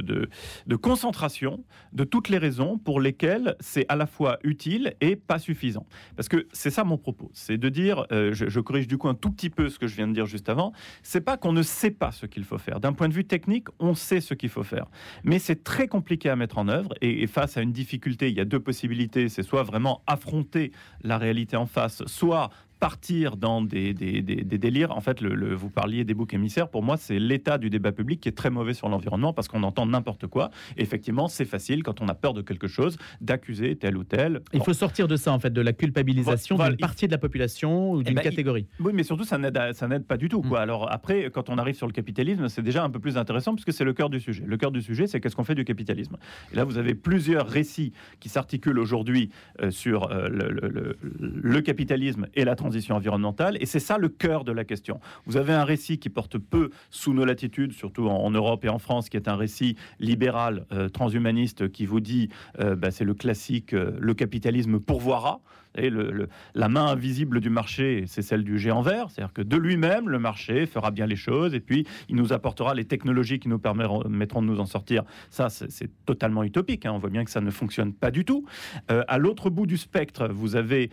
de, 0.68 0.75
concentration 0.75 1.63
de 1.94 2.03
toutes 2.03 2.30
les 2.30 2.38
raisons 2.38 2.77
pour 2.77 3.00
lesquelles 3.00 3.56
c'est 3.59 3.86
à 3.89 3.95
la 3.95 4.06
fois 4.06 4.38
utile 4.44 4.95
et 5.01 5.15
pas 5.15 5.39
suffisant. 5.39 5.86
Parce 6.15 6.30
que 6.30 6.47
c'est 6.51 6.69
ça 6.69 6.83
mon 6.83 6.97
propos, 6.97 7.31
c'est 7.33 7.57
de 7.57 7.69
dire, 7.69 8.06
euh, 8.12 8.33
je, 8.33 8.59
corrige 8.59 8.88
du 8.88 8.97
coup 8.97 9.07
un 9.07 9.15
tout 9.15 9.31
petit 9.31 9.50
peu 9.50 9.69
ce 9.69 9.80
que 9.80 9.88
je 9.88 9.95
viens 9.95 10.07
de 10.07 10.13
dire 10.13 10.25
juste 10.25 10.50
avant. 10.50 10.74
C'est 11.01 11.21
pas 11.21 11.38
qu'on 11.38 11.53
ne 11.53 11.63
sait 11.63 11.91
pas 11.91 12.12
ce 12.12 12.25
qu'il 12.25 12.44
faut 12.44 12.57
faire. 12.57 12.80
D'un 12.80 12.94
point 12.94 13.07
de 13.07 13.13
vue 13.13 13.25
technique, 13.25 13.68
on 13.80 13.95
sait 13.95 14.21
ce 14.21 14.33
qu'il 14.33 14.50
faut 14.50 14.63
faire, 14.63 14.88
mais 15.24 15.39
c'est 15.39 15.63
très 15.63 15.88
compliqué 15.88 16.30
à 16.30 16.36
mettre 16.36 16.57
en 16.57 16.68
œuvre. 16.68 16.94
Et, 17.01 17.24
et 17.24 17.27
face 17.27 17.57
à 17.57 17.62
une 17.62 17.71
difficulté, 17.71 18.30
il 18.30 18.36
y 18.36 18.41
a 18.41 18.45
deux 18.45 18.59
possibilités. 18.59 19.30
C'est 19.30 19.44
soit 19.44 19.63
vraiment 19.63 20.01
affronter 20.07 20.71
la 21.01 21.18
réalité 21.18 21.56
en 21.56 21.65
face, 21.65 22.03
soit 22.06 22.50
partir 22.80 23.38
dans 23.38 23.62
des, 23.62 23.94
des, 23.94 24.22
délires. 24.22 24.92
En 24.92 25.01
fait, 25.01 25.22
le, 25.22 25.56
vous 25.56 25.69
parliez 25.69 26.04
des 26.04 26.13
boucs 26.13 26.33
émissaires. 26.33 26.69
Pour 26.69 26.83
moi, 26.83 26.98
c'est 26.98 27.19
l'état 27.19 27.57
du 27.57 27.69
débat 27.69 27.92
public 27.92 28.19
qui 28.19 28.30
est 28.30 28.33
très 28.33 28.50
mauvais 28.50 28.74
sur 28.74 28.89
l'environnement 28.89 29.33
parce 29.33 29.48
qu'on 29.48 29.63
entend 29.63 29.86
n'importe 29.86 30.27
quoi. 30.27 30.51
effectivement, 30.77 31.27
c'est 31.27 31.45
facile 31.45 31.83
quand 31.83 32.01
on 32.01 32.07
a 32.07 32.16
peur 32.16 32.33
de 32.33 32.42
quelque 32.42 32.68
chose 32.68 32.98
d'accuser 33.22 33.75
tel 33.75 33.98
ou 33.98 34.04
tel. 34.04 34.42
Il 34.54 34.62
faut 34.63 34.74
sortir 34.74 35.07
de 35.07 35.16
ça, 35.16 35.31
en 35.31 35.39
fait, 35.39 35.51
de 35.51 35.62
la 35.62 35.74
culpabilisation 35.74 36.57
d'une 36.57 36.77
partie 36.77 37.07
de 37.07 37.12
la 37.12 37.18
population 37.18 37.92
ou 37.94 38.01
eh 38.01 38.04
d'une 38.04 38.16
ben, 38.16 38.22
catégorie. 38.22 38.68
oui, 38.80 38.92
mais 38.94 39.04
surtout, 39.04 39.24
ça 39.24 39.38
n'aide, 39.38 39.60
ça 39.74 39.88
n'aide 39.88 40.06
pas 40.06 40.18
du 40.18 40.30
tout. 40.30 40.42
Quoi. 40.42 40.60
Mm. 40.60 40.63
Alors 40.63 40.92
après, 40.92 41.30
quand 41.31 41.50
on 41.50 41.57
arrive 41.57 41.75
sur 41.75 41.88
le 41.88 41.94
capitalisme, 41.94 42.50
c'est 42.50 42.62
déjà 42.62 42.83
un 42.83 42.89
peu 42.89 43.00
plus 43.00 43.18
intéressant 43.18 43.54
puisque 43.54 43.74
c'est 43.74 43.83
le 43.83 43.94
cœur 43.94 44.10
du 44.10 44.19
sujet. 44.19 44.44
Le 44.45 44.57
cœur 44.57 44.72
du 44.72 44.81
sujet, 44.81 45.07
c'est 45.07 45.19
qu'est-ce 45.19 45.36
qu'on 45.36 45.44
fait 45.44 45.56
du 45.56 45.66
capitalisme? 45.66 46.18
Et 46.51 46.56
là, 46.56 46.63
vous 46.63 46.77
avez 46.77 46.95
plusieurs 46.95 47.48
récits 47.48 47.94
qui 48.19 48.30
s'articulent 48.30 48.80
aujourd'hui 48.80 49.30
euh, 49.62 49.72
sur 49.72 50.12
euh, 50.12 50.27
le, 50.30 50.50
le, 50.50 50.98
le 51.19 51.62
capitalisme 51.62 52.27
et 52.36 52.45
la 52.45 52.56
transition 52.65 52.95
environnementale. 52.95 53.57
Et 53.59 53.67
c'est 53.67 53.79
ça 53.79 54.00
le 54.00 54.09
cœur 54.09 54.44
de 54.44 54.51
la 54.51 54.63
question. 54.63 55.00
Vous 55.27 55.38
avez 55.38 55.53
un 55.53 55.63
récit 55.63 56.00
qui 56.00 56.09
porte 56.09 56.39
peu 56.39 56.71
sous 56.89 57.13
nos 57.13 57.23
latitudes, 57.23 57.73
surtout 57.73 58.07
en, 58.07 58.31
Europe 58.31 58.65
et 58.65 58.69
en 58.69 58.79
France, 58.79 59.07
qui 59.07 59.17
est 59.17 59.27
un 59.27 59.35
récit 59.35 59.75
libéral, 60.00 60.65
euh, 60.71 60.89
transhumaniste, 60.89 61.71
qui 61.71 61.85
vous 61.85 62.00
dit, 62.00 62.29
euh, 62.59 62.75
bah, 62.75 62.89
c'est 62.89 63.03
le 63.03 63.13
classique, 63.13 63.73
euh, 63.73 63.91
le 64.00 64.13
capitalisme 64.15 64.79
pourvoira. 64.79 65.41
Et 65.77 65.89
le, 65.89 66.29
la 66.53 66.69
main 66.69 66.85
invisible 66.85 67.41
du 67.41 67.50
marché, 67.50 68.06
c'est 68.07 68.21
celle 68.21 68.45
du 68.45 68.57
géant 68.57 68.81
vert, 68.81 69.09
c'est-à-dire 69.09 69.33
que 69.33 69.41
de 69.41 69.57
lui-même, 69.57 70.07
le 70.07 70.19
marché 70.19 70.65
fera 70.67 70.89
bien 70.89 71.06
les 71.06 71.17
choses 71.17 71.53
et 71.53 71.59
puis 71.59 71.85
il 72.07 72.15
nous 72.15 72.31
apportera 72.31 72.73
les 72.73 72.85
technologies 72.85 73.39
qui 73.39 73.50
nous 73.50 73.59
permettront 73.59 74.41
de 74.41 74.47
nous 74.47 74.62
en 74.62 74.65
sortir. 74.65 75.03
Ça, 75.29 75.50
c'est 75.50 75.89
totalement 76.06 76.44
utopique. 76.44 76.85
Hein. 76.85 76.94
On 76.94 76.97
voit 76.97 77.09
bien 77.09 77.25
que 77.25 77.31
ça 77.31 77.41
ne 77.41 77.51
fonctionne 77.51 77.94
pas 77.94 78.09
du 78.09 78.23
tout. 78.23 78.45
à 78.88 79.17
l'autre 79.17 79.50
bout 79.50 79.65
du 79.65 79.75
spectre, 79.75 80.29
vous 80.29 80.55
avez 80.55 80.91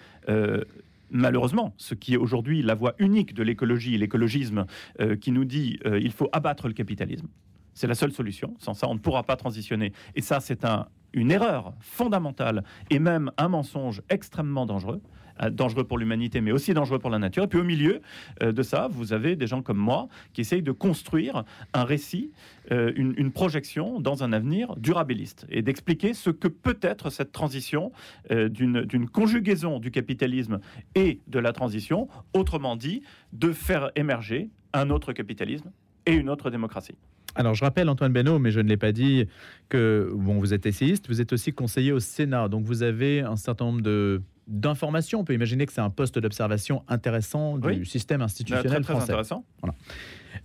malheureusement, 1.12 1.74
ce 1.76 1.94
qui 1.94 2.14
est 2.14 2.16
aujourd'hui 2.16 2.62
la 2.62 2.74
voie 2.74 2.94
unique 2.98 3.34
de 3.34 3.42
l'écologie, 3.42 3.96
l'écologisme, 3.96 4.66
euh, 5.00 5.16
qui 5.16 5.30
nous 5.30 5.44
dit 5.44 5.78
euh, 5.86 6.00
il 6.00 6.10
faut 6.10 6.28
abattre 6.32 6.66
le 6.66 6.74
capitalisme. 6.74 7.28
C'est 7.74 7.86
la 7.86 7.94
seule 7.94 8.12
solution. 8.12 8.54
Sans 8.58 8.74
ça, 8.74 8.88
on 8.88 8.94
ne 8.94 8.98
pourra 8.98 9.22
pas 9.22 9.36
transitionner. 9.36 9.92
Et 10.14 10.20
ça, 10.20 10.40
c'est 10.40 10.66
une 11.12 11.30
erreur 11.30 11.72
fondamentale 11.80 12.64
et 12.90 12.98
même 12.98 13.30
un 13.38 13.48
mensonge 13.48 14.02
extrêmement 14.10 14.66
dangereux. 14.66 15.00
Euh, 15.40 15.50
dangereux 15.50 15.84
pour 15.84 15.98
l'humanité, 15.98 16.40
mais 16.40 16.52
aussi 16.52 16.74
dangereux 16.74 16.98
pour 16.98 17.10
la 17.10 17.18
nature. 17.18 17.44
Et 17.44 17.46
puis 17.46 17.58
au 17.58 17.64
milieu 17.64 18.00
euh, 18.42 18.52
de 18.52 18.62
ça, 18.62 18.88
vous 18.90 19.12
avez 19.12 19.36
des 19.36 19.46
gens 19.46 19.62
comme 19.62 19.78
moi 19.78 20.08
qui 20.32 20.40
essayent 20.40 20.62
de 20.62 20.72
construire 20.72 21.44
un 21.72 21.84
récit, 21.84 22.30
euh, 22.70 22.92
une, 22.96 23.32
projection 23.32 23.98
dans 23.98 24.22
un 24.24 24.32
avenir 24.32 24.76
durabiliste 24.76 25.46
et 25.48 25.62
d'expliquer 25.62 26.12
ce 26.12 26.28
que 26.28 26.48
peut 26.48 26.78
être 26.82 27.08
cette 27.08 27.32
transition 27.32 27.92
d'une 28.30 29.08
conjugaison 29.10 29.78
du 29.78 29.90
capitalisme 29.90 30.60
et 30.94 31.20
de 31.28 31.38
la 31.38 31.52
transition, 31.52 32.08
autrement 32.34 32.76
dit, 32.76 33.02
de 33.32 33.52
faire 33.52 33.90
émerger 33.96 34.50
un 34.74 34.90
autre 34.90 35.14
capitalisme 35.14 35.70
et 36.04 36.12
une 36.12 36.28
autre 36.28 36.50
démocratie. 36.50 36.96
Alors, 37.34 37.54
je 37.54 37.64
rappelle, 37.64 37.88
Antoine 37.88 38.12
Benoît, 38.12 38.38
mais 38.38 38.50
je 38.50 38.60
ne 38.60 38.68
l'ai 38.68 38.76
pas 38.76 38.92
dit, 38.92 39.26
que 39.70 40.12
bon, 40.14 40.38
vous 40.38 40.52
êtes 40.52 40.66
essayiste, 40.66 41.08
vous 41.08 41.22
êtes 41.22 41.32
aussi 41.32 41.52
conseiller 41.52 41.92
au 41.92 42.00
Sénat. 42.00 42.48
Donc, 42.48 42.64
vous 42.64 42.82
avez 42.82 43.20
un 43.20 43.36
certain 43.36 43.66
nombre 43.66 43.80
de 43.80 44.20
d'information. 44.46 45.20
On 45.20 45.24
peut 45.24 45.34
imaginer 45.34 45.66
que 45.66 45.72
c'est 45.72 45.80
un 45.80 45.90
poste 45.90 46.18
d'observation 46.18 46.84
intéressant 46.88 47.58
du 47.58 47.84
système 47.84 48.22
institutionnel 48.22 48.82
très, 48.82 48.92
français. 48.92 49.12
intéressant. 49.12 49.44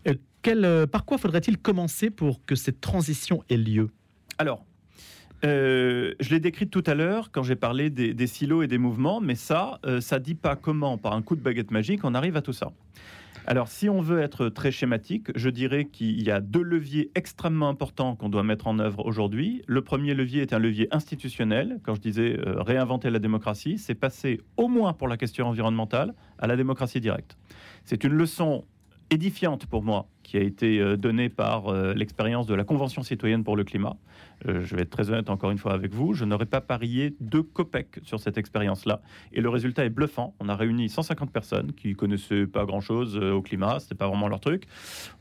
Euh, 0.07 0.13
quel, 0.41 0.65
euh, 0.65 0.87
par 0.87 1.05
quoi 1.05 1.17
faudrait-il 1.17 1.57
commencer 1.57 2.09
pour 2.09 2.45
que 2.45 2.55
cette 2.55 2.81
transition 2.81 3.43
ait 3.49 3.57
lieu? 3.57 3.89
Alors, 4.37 4.65
euh, 5.45 6.13
je 6.19 6.29
l'ai 6.29 6.39
décrit 6.39 6.67
tout 6.67 6.83
à 6.85 6.95
l'heure 6.95 7.31
quand 7.31 7.43
j'ai 7.43 7.55
parlé 7.55 7.89
des, 7.89 8.27
silos 8.27 8.63
et 8.63 8.67
des 8.67 8.77
mouvements, 8.77 9.19
mais 9.21 9.35
ça, 9.35 9.79
ça 9.99 10.19
dit 10.19 10.35
pas 10.35 10.55
comment, 10.55 10.97
par 10.97 11.13
un 11.13 11.21
coup 11.21 11.35
de 11.35 11.41
baguette 11.41 11.71
magique, 11.71 12.03
on 12.03 12.13
arrive 12.13 12.37
à 12.37 12.41
tout 12.41 12.53
ça. 12.53 12.71
Alors, 13.45 13.67
si 13.67 13.89
on 13.89 14.01
veut 14.01 14.19
être 14.19 14.49
très 14.49 14.71
schématique, 14.71 15.27
je 15.35 15.49
dirais 15.49 15.85
qu'il 15.85 16.21
y 16.23 16.31
a 16.31 16.41
deux 16.41 16.61
leviers 16.61 17.11
extrêmement 17.15 17.69
importants 17.69 18.15
qu'on 18.15 18.29
doit 18.29 18.43
mettre 18.43 18.67
en 18.67 18.79
œuvre 18.79 19.05
aujourd'hui. 19.05 19.61
Le 19.67 19.81
premier 19.81 20.13
levier 20.13 20.41
est 20.41 20.53
un 20.53 20.59
levier 20.59 20.87
institutionnel. 20.91 21.79
Quand 21.83 21.95
je 21.95 22.01
disais 22.01 22.37
euh, 22.39 22.61
réinventer 22.61 23.09
la 23.09 23.19
démocratie, 23.19 23.77
c'est 23.77 23.95
passer 23.95 24.41
au 24.57 24.67
moins 24.67 24.93
pour 24.93 25.07
la 25.07 25.17
question 25.17 25.47
environnementale 25.47 26.13
à 26.39 26.47
la 26.47 26.55
démocratie 26.55 26.99
directe. 26.99 27.37
C'est 27.85 28.03
une 28.03 28.13
leçon 28.13 28.65
édifiante 29.09 29.65
pour 29.65 29.83
moi 29.83 30.07
qui 30.27 30.35
a 30.35 30.41
été 30.41 30.79
euh, 30.79 30.97
donnée 30.97 31.29
par 31.29 31.69
euh, 31.69 31.93
l'expérience 31.93 32.47
de 32.47 32.53
la 32.53 32.65
Convention 32.65 33.01
citoyenne 33.01 33.45
pour 33.45 33.55
le 33.55 33.63
climat. 33.63 33.95
Euh, 34.45 34.61
je 34.65 34.75
vais 34.75 34.81
être 34.81 34.89
très 34.89 35.09
honnête 35.09 35.29
encore 35.29 35.51
une 35.51 35.57
fois 35.57 35.73
avec 35.73 35.93
vous, 35.93 36.13
je 36.13 36.25
n'aurais 36.25 36.45
pas 36.45 36.59
parié 36.59 37.15
deux 37.21 37.41
copecs 37.41 37.99
sur 38.03 38.19
cette 38.19 38.37
expérience-là. 38.37 39.01
Et 39.31 39.39
le 39.39 39.47
résultat 39.47 39.85
est 39.85 39.89
bluffant. 39.89 40.35
On 40.41 40.49
a 40.49 40.55
réuni 40.55 40.89
150 40.89 41.31
personnes 41.31 41.71
qui 41.71 41.93
connaissaient 41.93 42.45
pas 42.45 42.65
grand-chose 42.65 43.17
au 43.17 43.41
climat, 43.41 43.79
c'était 43.79 43.95
pas 43.95 44.07
vraiment 44.07 44.27
leur 44.27 44.41
truc. 44.41 44.65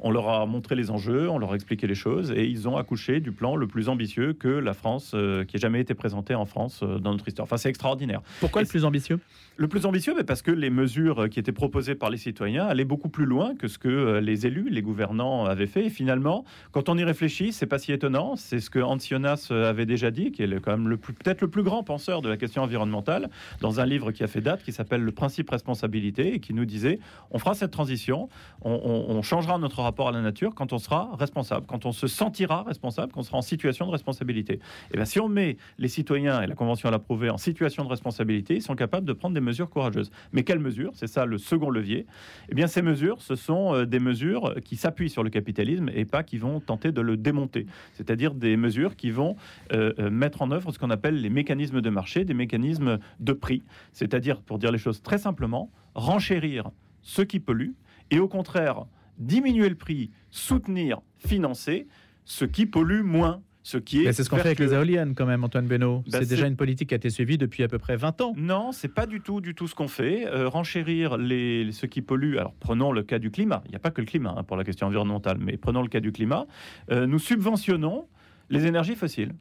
On 0.01 0.11
leur 0.11 0.29
a 0.29 0.45
montré 0.45 0.75
les 0.75 0.91
enjeux, 0.91 1.31
on 1.31 1.39
leur 1.39 1.53
a 1.53 1.55
expliqué 1.55 1.87
les 1.87 1.95
choses 1.95 2.33
et 2.33 2.45
ils 2.45 2.69
ont 2.69 2.77
accouché 2.77 3.21
du 3.21 3.31
plan 3.31 3.55
le 3.55 3.69
plus 3.69 3.89
ambitieux 3.89 4.33
que 4.33 4.49
la 4.49 4.75
France, 4.75 5.15
qui 5.47 5.57
ait 5.57 5.61
jamais 5.61 5.81
été 5.81 5.95
présenté 5.95 6.35
en 6.35 6.45
France 6.45 6.83
dans 6.83 7.13
notre 7.13 7.29
histoire. 7.29 7.45
Enfin, 7.45 7.59
c'est 7.59 7.69
extraordinaire. 7.69 8.23
Pourquoi 8.41 8.61
le 8.61 8.69
plus 8.69 8.85
ambitieux? 8.85 9.21
Le 9.57 9.69
plus 9.69 9.87
ambitieux, 9.87 10.15
mais 10.15 10.25
parce 10.25 10.43
que 10.43 10.51
les 10.51 10.69
mesures 10.69 11.31
qui 11.31 11.39
étaient 11.39 11.53
proposées 11.53 11.95
par 11.95 12.11
les 12.11 12.19
citoyens 12.19 12.67
allaient 12.67 12.85
beaucoup 12.85 13.09
plus 13.09 13.25
loin 13.25 13.55
que 13.55 13.69
ce 13.69 13.79
que 13.79 14.19
les 14.19 14.47
élus, 14.47 14.69
les 14.69 14.83
gouvernements 14.83 14.96
gouvernants 14.97 15.45
avaient 15.45 15.67
fait. 15.67 15.87
Et 15.87 15.91
finalement, 15.91 16.45
quand 16.73 16.89
on 16.89 16.97
y 16.97 17.05
réfléchit, 17.05 17.53
c'est 17.53 17.67
pas 17.67 17.79
si 17.79 17.93
étonnant. 17.93 18.35
C'est 18.37 18.61
ce 18.61 18.71
que 18.71 18.79
Hans 18.79 18.99
Jonas 18.99 19.49
avait 19.51 19.85
déjà 19.85 20.11
dit, 20.11 20.33
qui 20.33 20.43
est 20.43 20.61
quand 20.61 20.71
même 20.71 20.89
le 20.89 20.97
peut-être 20.97 21.43
le 21.43 21.49
plus 21.49 21.63
grand 21.63 21.83
penseur 21.83 22.23
de 22.23 22.29
la 22.29 22.37
question 22.37 22.63
environnementale, 22.63 23.29
dans 23.61 23.79
un 23.79 23.87
livre 23.87 24.11
qui 24.11 24.25
a 24.25 24.27
fait 24.27 24.41
date, 24.41 24.63
qui 24.63 24.73
s'appelle 24.73 25.03
Le 25.03 25.13
principe 25.13 25.51
responsabilité, 25.51 26.35
et 26.35 26.41
qui 26.41 26.55
nous 26.55 26.65
disait 26.65 26.99
on 27.31 27.39
fera 27.39 27.55
cette 27.55 27.71
transition, 27.71 28.29
on, 28.63 29.21
changera 29.23 29.59
notre 29.59 29.83
rapport 29.83 30.09
à 30.09 30.13
la 30.13 30.21
nature 30.21 30.55
quand 30.55 30.73
on 30.73 30.79
sera 30.79 31.11
responsable, 31.19 31.67
quand 31.67 31.85
on 31.85 31.93
se 31.93 32.07
sentira 32.07 32.63
responsable, 32.63 33.13
quand 33.13 33.21
on 33.21 33.25
sera 33.25 33.39
en 33.39 33.43
situation 33.43 33.87
de 33.87 33.91
responsabilité. 33.91 34.61
Et 34.93 34.97
bien, 34.97 35.05
si 35.05 35.21
on 35.21 35.29
met 35.29 35.57
les 35.79 35.89
citoyens, 35.89 36.43
et 36.43 36.47
la 36.47 36.55
Convention 36.55 36.91
l'a 36.91 36.99
prouvé, 36.99 37.29
en 37.29 37.39
situation 37.39 37.85
de 37.85 37.89
responsabilité, 37.89 38.55
ils 38.55 38.63
sont 38.63 38.77
capables 38.77 39.07
de 39.07 39.13
prendre 39.13 39.35
des 39.35 39.41
mesures 39.41 39.69
courageuses. 39.69 40.11
Mais 40.33 40.45
quelles 40.45 40.61
mesures? 40.61 40.93
C'est 40.95 41.09
ça 41.09 41.27
le 41.27 41.39
second 41.39 41.71
levier. 41.71 42.07
Eh 42.49 42.55
bien, 42.55 42.67
ces 42.67 42.83
mesures, 42.83 43.21
ce 43.21 43.35
sont 43.35 43.75
euh, 43.75 43.87
des 43.87 43.99
mesures 43.99 44.55
qui 44.65 44.77
s'appuient 44.87 45.11
sur 45.11 45.25
le 45.25 45.31
capitalisme 45.31 45.91
et 45.93 46.05
pas 46.05 46.23
qui 46.23 46.39
vont 46.39 46.61
tenter 46.61 46.93
de 46.93 47.01
le 47.01 47.17
démonter. 47.17 47.67
C'est-à-dire 47.95 48.35
des 48.35 48.57
mesures 48.57 48.95
qui 48.95 49.11
vont 49.11 49.35
euh, 49.73 49.93
euh, 49.99 50.11
mettre 50.11 50.43
en 50.43 50.53
œuvre 50.53 50.71
ce 50.71 50.79
qu'on 50.79 50.91
appelle 50.91 51.21
les 51.21 51.29
mécanismes 51.29 51.81
de 51.81 51.91
marché, 51.91 52.25
des 52.25 52.35
mécanismes 52.35 53.01
de 53.19 53.33
prix. 53.33 53.65
C'est-à-dire, 53.93 54.41
pour 54.43 54.61
dire 54.61 54.71
les 54.71 54.79
choses 54.79 55.03
très 55.03 55.19
simplement, 55.19 55.73
renchérir 55.97 56.71
ce 57.03 57.23
qui 57.23 57.41
pollue 57.41 57.73
et 58.13 58.21
au 58.21 58.29
contraire 58.29 58.87
diminuer 59.19 59.69
le 59.69 59.75
prix, 59.75 60.11
soutenir, 60.31 61.01
financer 61.19 61.89
ce 62.25 62.45
qui 62.45 62.67
pollue 62.67 63.03
moins 63.03 63.43
ce 63.67 63.79
qui 63.79 64.05
est. 64.05 64.13
C'est 64.13 64.23
ce 64.23 64.31
qu'on 64.31 64.37
fait 64.37 64.47
avec 64.47 64.61
les 64.61 64.73
éoliennes, 64.73 65.17
quand 65.17 65.27
même, 65.27 65.43
Antoine 65.43 65.67
Benoît. 65.67 66.05
Bah, 66.07 66.19
c'est 66.21 66.29
déjà 66.29 66.47
une 66.47 66.55
politique 66.55 66.91
qui 66.91 66.95
a 66.95 66.99
été 66.99 67.11
suivie 67.11 67.37
depuis 67.37 67.65
à 67.65 67.69
peu 67.69 67.79
près 67.79 67.97
20 67.97 68.21
ans. 68.21 68.33
Non, 68.37 68.71
c'est 68.71 68.87
pas 68.87 69.07
du 69.07 69.21
tout, 69.21 69.41
du 69.41 69.57
tout 69.57 69.67
ce 69.67 69.75
qu'on 69.75 69.89
fait. 69.89 70.25
Euh, 70.29 70.49
renchérir 70.49 71.17
les, 71.17 71.73
ce 71.73 71.87
qui 71.87 72.01
pollue. 72.01 72.37
Alors, 72.37 72.55
prenons 72.61 72.93
le 72.93 73.03
cas 73.03 73.19
du 73.19 73.33
climat. 73.33 73.63
Il 73.67 73.71
n'y 73.71 73.77
a 73.77 73.81
pas 73.81 73.91
que 73.91 74.01
le 74.01 74.07
climat 74.07 74.35
hein, 74.37 74.45
pour 74.45 74.57
la 74.57 74.63
question 74.63 74.87
environnementale, 74.87 75.39
mais 75.41 75.57
prenons 75.57 75.83
le 75.83 75.89
cas 75.89 75.99
du 75.99 76.13
climat. 76.13 76.47
Euh, 76.93 77.09
nous 77.09 77.19
subventionnons 77.19 78.07
les 78.51 78.67
énergies 78.67 78.95
fossiles. 78.95 79.35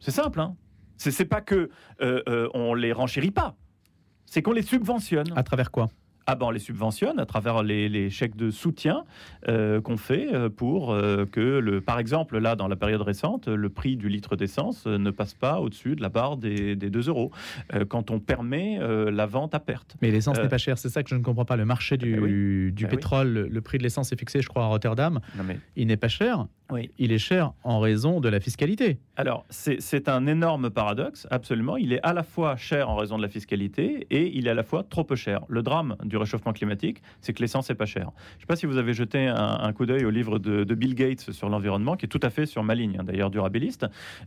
C'est 0.00 0.12
simple. 0.12 0.40
Hein 0.40 0.56
c'est 0.96 1.24
pas 1.26 1.42
que 1.42 1.68
euh, 2.00 2.48
on 2.54 2.72
les 2.72 2.92
renchérit 2.92 3.32
pas. 3.32 3.56
C'est 4.24 4.40
qu'on 4.40 4.52
les 4.52 4.62
subventionne. 4.62 5.26
À 5.36 5.42
travers 5.42 5.70
quoi? 5.70 5.88
Ah 6.26 6.34
ben, 6.34 6.46
on 6.46 6.50
les 6.50 6.58
subventionne 6.58 7.18
à 7.18 7.26
travers 7.26 7.62
les, 7.62 8.10
chèques 8.10 8.36
de 8.36 8.50
soutien 8.50 9.04
euh, 9.48 9.80
qu'on 9.80 9.96
fait 9.96 10.32
euh, 10.32 10.48
pour 10.48 10.92
euh, 10.92 11.26
que, 11.26 11.40
le, 11.40 11.80
par 11.80 11.98
exemple, 11.98 12.38
là, 12.38 12.56
dans 12.56 12.68
la 12.68 12.76
période 12.76 13.02
récente, 13.02 13.48
le 13.48 13.68
prix 13.68 13.96
du 13.96 14.08
litre 14.08 14.36
d'essence 14.36 14.86
ne 14.86 15.10
passe 15.10 15.34
pas 15.34 15.60
au-dessus 15.60 15.96
de 15.96 16.02
la 16.02 16.08
barre 16.08 16.36
des, 16.36 16.76
2 16.76 17.08
euros 17.08 17.30
quand 17.88 18.10
on 18.10 18.20
permet 18.20 18.78
la 19.10 19.26
vente 19.26 19.54
à 19.54 19.60
perte. 19.60 19.96
Mais 20.02 20.10
l'essence 20.10 20.38
n'est 20.38 20.48
pas 20.48 20.58
chère, 20.58 20.78
c'est 20.78 20.88
ça 20.88 21.02
que 21.02 21.08
je 21.08 21.14
ne 21.14 21.22
comprends 21.22 21.44
pas. 21.44 21.56
Le 21.56 21.64
marché 21.64 21.96
du, 21.96 22.14
eh 22.14 22.72
du 22.72 22.84
eh 22.84 22.88
pétrole, 22.88 23.48
le 23.50 23.60
prix 23.60 23.78
de 23.78 23.82
l'essence 23.82 24.12
est 24.12 24.18
fixé, 24.18 24.42
je 24.42 24.48
crois, 24.48 24.64
à 24.64 24.66
Rotterdam. 24.66 25.20
Il 25.76 25.86
n'est 25.86 25.96
pas 25.96 26.08
cher. 26.08 26.46
Oui. 26.70 26.90
Il 26.98 27.12
est 27.12 27.18
cher 27.18 27.52
en 27.64 27.80
raison 27.80 28.20
de 28.20 28.28
la 28.28 28.40
fiscalité. 28.40 28.98
Alors, 29.16 29.44
c'est 29.50 30.08
un 30.08 30.26
énorme 30.26 30.70
paradoxe, 30.70 31.26
absolument. 31.30 31.76
Il 31.76 31.92
est 31.92 32.00
à 32.02 32.14
la 32.14 32.22
fois 32.22 32.56
cher 32.56 32.88
en 32.88 32.96
raison 32.96 33.18
de 33.18 33.22
la 33.22 33.28
fiscalité 33.28 34.06
et 34.10 34.34
il 34.34 34.46
est 34.46 34.50
à 34.50 34.54
la 34.54 34.62
fois 34.62 34.82
trop 34.88 35.04
peu 35.04 35.16
cher. 35.16 35.42
Le 35.48 35.62
drame 35.62 35.96
du 36.12 36.18
réchauffement 36.18 36.52
climatique, 36.52 37.02
c'est 37.22 37.32
que 37.32 37.40
l'essence 37.40 37.70
n'est 37.70 37.74
pas 37.74 37.86
chère. 37.86 38.10
Je 38.32 38.36
ne 38.36 38.40
sais 38.40 38.46
pas 38.46 38.56
si 38.56 38.66
vous 38.66 38.76
avez 38.76 38.92
jeté 38.92 39.28
un, 39.28 39.72
coup 39.72 39.86
d'œil 39.86 40.04
au 40.04 40.10
livre 40.10 40.38
de, 40.38 40.74
Bill 40.74 40.94
Gates 40.94 41.32
sur 41.32 41.48
l'environnement, 41.48 41.96
qui 41.96 42.04
est 42.04 42.08
tout 42.08 42.20
à 42.22 42.28
fait 42.28 42.44
sur 42.44 42.62
ma 42.62 42.74
ligne, 42.74 42.98
hein, 43.00 43.04
d'ailleurs 43.04 43.30
durabiliste. 43.30 43.86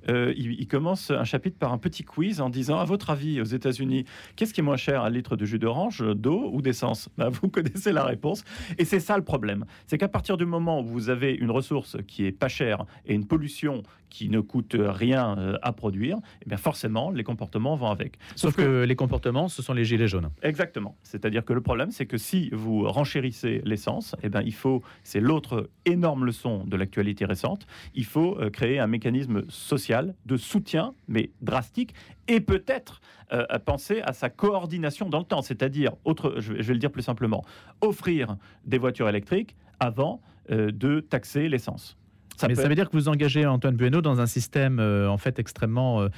Euh, 0.09 0.33
il, 0.35 0.67
commence 0.67 1.11
un 1.11 1.23
chapitre 1.23 1.57
par 1.59 1.71
un 1.71 1.77
petit 1.77 2.03
quiz 2.03 2.41
en 2.41 2.49
disant, 2.49 2.79
à 2.79 2.85
votre 2.85 3.11
avis, 3.11 3.39
aux 3.39 3.45
États-Unis, 3.45 4.05
qu'est-ce 4.35 4.51
qui 4.53 4.61
est 4.61 4.63
moins 4.63 4.77
cher, 4.77 5.03
un 5.03 5.11
litre 5.11 5.35
de 5.35 5.45
jus 5.45 5.59
d'orange, 5.59 6.03
d'eau 6.15 6.49
ou 6.51 6.63
d'essence? 6.63 7.07
Bah, 7.17 7.29
Vous 7.29 7.49
connaissez 7.49 7.91
la 7.91 8.03
réponse. 8.03 8.43
Et 8.79 8.85
c'est 8.85 8.99
ça 8.99 9.15
le 9.15 9.23
problème. 9.23 9.65
C'est 9.85 9.99
qu'à 9.99 10.07
partir 10.07 10.37
du 10.37 10.45
moment 10.45 10.81
où 10.81 10.85
vous 10.85 11.09
avez 11.09 11.33
une 11.33 11.51
ressource 11.51 11.97
qui 12.07 12.25
est 12.25 12.31
pas 12.31 12.47
chère 12.47 12.85
et 13.05 13.13
une 13.13 13.27
pollution 13.27 13.83
qui 14.15 14.29
ne 14.29 14.39
coûte 14.39 14.77
rien 14.79 15.37
euh, 15.37 15.57
à 15.61 15.73
produire, 15.73 16.17
eh 16.41 16.47
bien 16.47 16.57
forcément, 16.57 17.11
les 17.11 17.25
comportements 17.25 17.75
vont 17.75 17.89
avec. 17.89 18.17
Sauf, 18.37 18.55
que, 18.55 18.85
les 18.85 18.95
comportements, 18.95 19.49
ce 19.49 19.61
sont 19.61 19.73
les 19.73 19.83
gilets 19.83 20.07
jaunes. 20.07 20.29
Exactement. 20.41 20.95
C'est-à-dire 21.03 21.43
que 21.43 21.51
le 21.51 21.59
problème, 21.59 21.91
c'est 21.91 22.05
que 22.05 22.17
si 22.17 22.49
vous 22.53 22.87
renchérissez 22.87 23.61
l'essence, 23.65 24.15
eh 24.23 24.29
bien, 24.29 24.41
il 24.41 24.53
faut, 24.53 24.81
c'est 25.03 25.19
l'autre 25.19 25.69
énorme 25.83 26.23
leçon 26.23 26.63
de 26.63 26.77
l'actualité 26.77 27.25
récente, 27.25 27.67
il 27.93 28.05
faut 28.05 28.39
euh, 28.39 28.49
créer 28.49 28.79
un 28.79 28.87
mécanisme 28.87 29.43
social 29.49 30.15
de 30.25 30.37
soutien, 30.37 30.93
mais 31.09 31.31
drastique, 31.41 31.93
et 32.29 32.39
peut-être 32.39 33.01
euh, 33.33 33.43
penser 33.65 34.01
à 34.01 34.13
sa 34.13 34.29
coordination 34.29 35.09
dans 35.09 35.19
le 35.19 35.25
temps. 35.25 35.41
C'est-à-dire, 35.41 35.91
autre, 36.05 36.35
je 36.37 36.53
vais, 36.53 36.73
le 36.73 36.79
dire 36.79 36.91
plus 36.91 37.01
simplement, 37.01 37.43
offrir 37.81 38.37
des 38.63 38.77
voitures 38.77 39.09
électriques 39.09 39.57
avant 39.81 40.21
de 40.47 40.99
taxer 40.99 41.49
l'essence. 41.49 41.97
Ça 42.37 42.47
Mais 42.47 42.55
ça 42.55 42.67
veut 42.67 42.75
dire 42.75 42.89
que 42.89 42.97
vous 42.97 43.07
engagez 43.07 43.45
Antoine 43.45 43.75
Bueno 43.75 44.01
dans 44.01 44.19
un 44.19 44.25
système 44.25 44.79
euh, 44.79 45.09
en 45.09 45.17
fait 45.17 45.39
extrêmement 45.39 46.01
euh, 46.01 46.09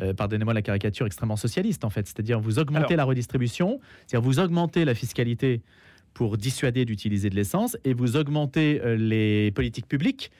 euh, 0.00 0.14
pardonnez-moi 0.14 0.54
la 0.54 0.62
caricature, 0.62 1.06
extrêmement 1.06 1.36
socialiste 1.36 1.84
en 1.84 1.90
fait. 1.90 2.06
C'est-à-dire 2.06 2.40
vous 2.40 2.58
augmentez 2.58 2.96
la 2.96 3.04
redistribution, 3.04 3.80
c'est-à-dire 4.06 4.24
vous 4.24 4.38
augmentez 4.38 4.84
la 4.84 4.94
fiscalité 4.94 5.62
pour 6.14 6.36
dissuader 6.38 6.84
d'utiliser 6.84 7.30
de 7.30 7.36
l'essence 7.36 7.76
et 7.84 7.94
vous 7.94 8.16
augmentez 8.16 8.80
les 8.96 9.52
politiques 9.52 9.86
publiques 9.86 10.30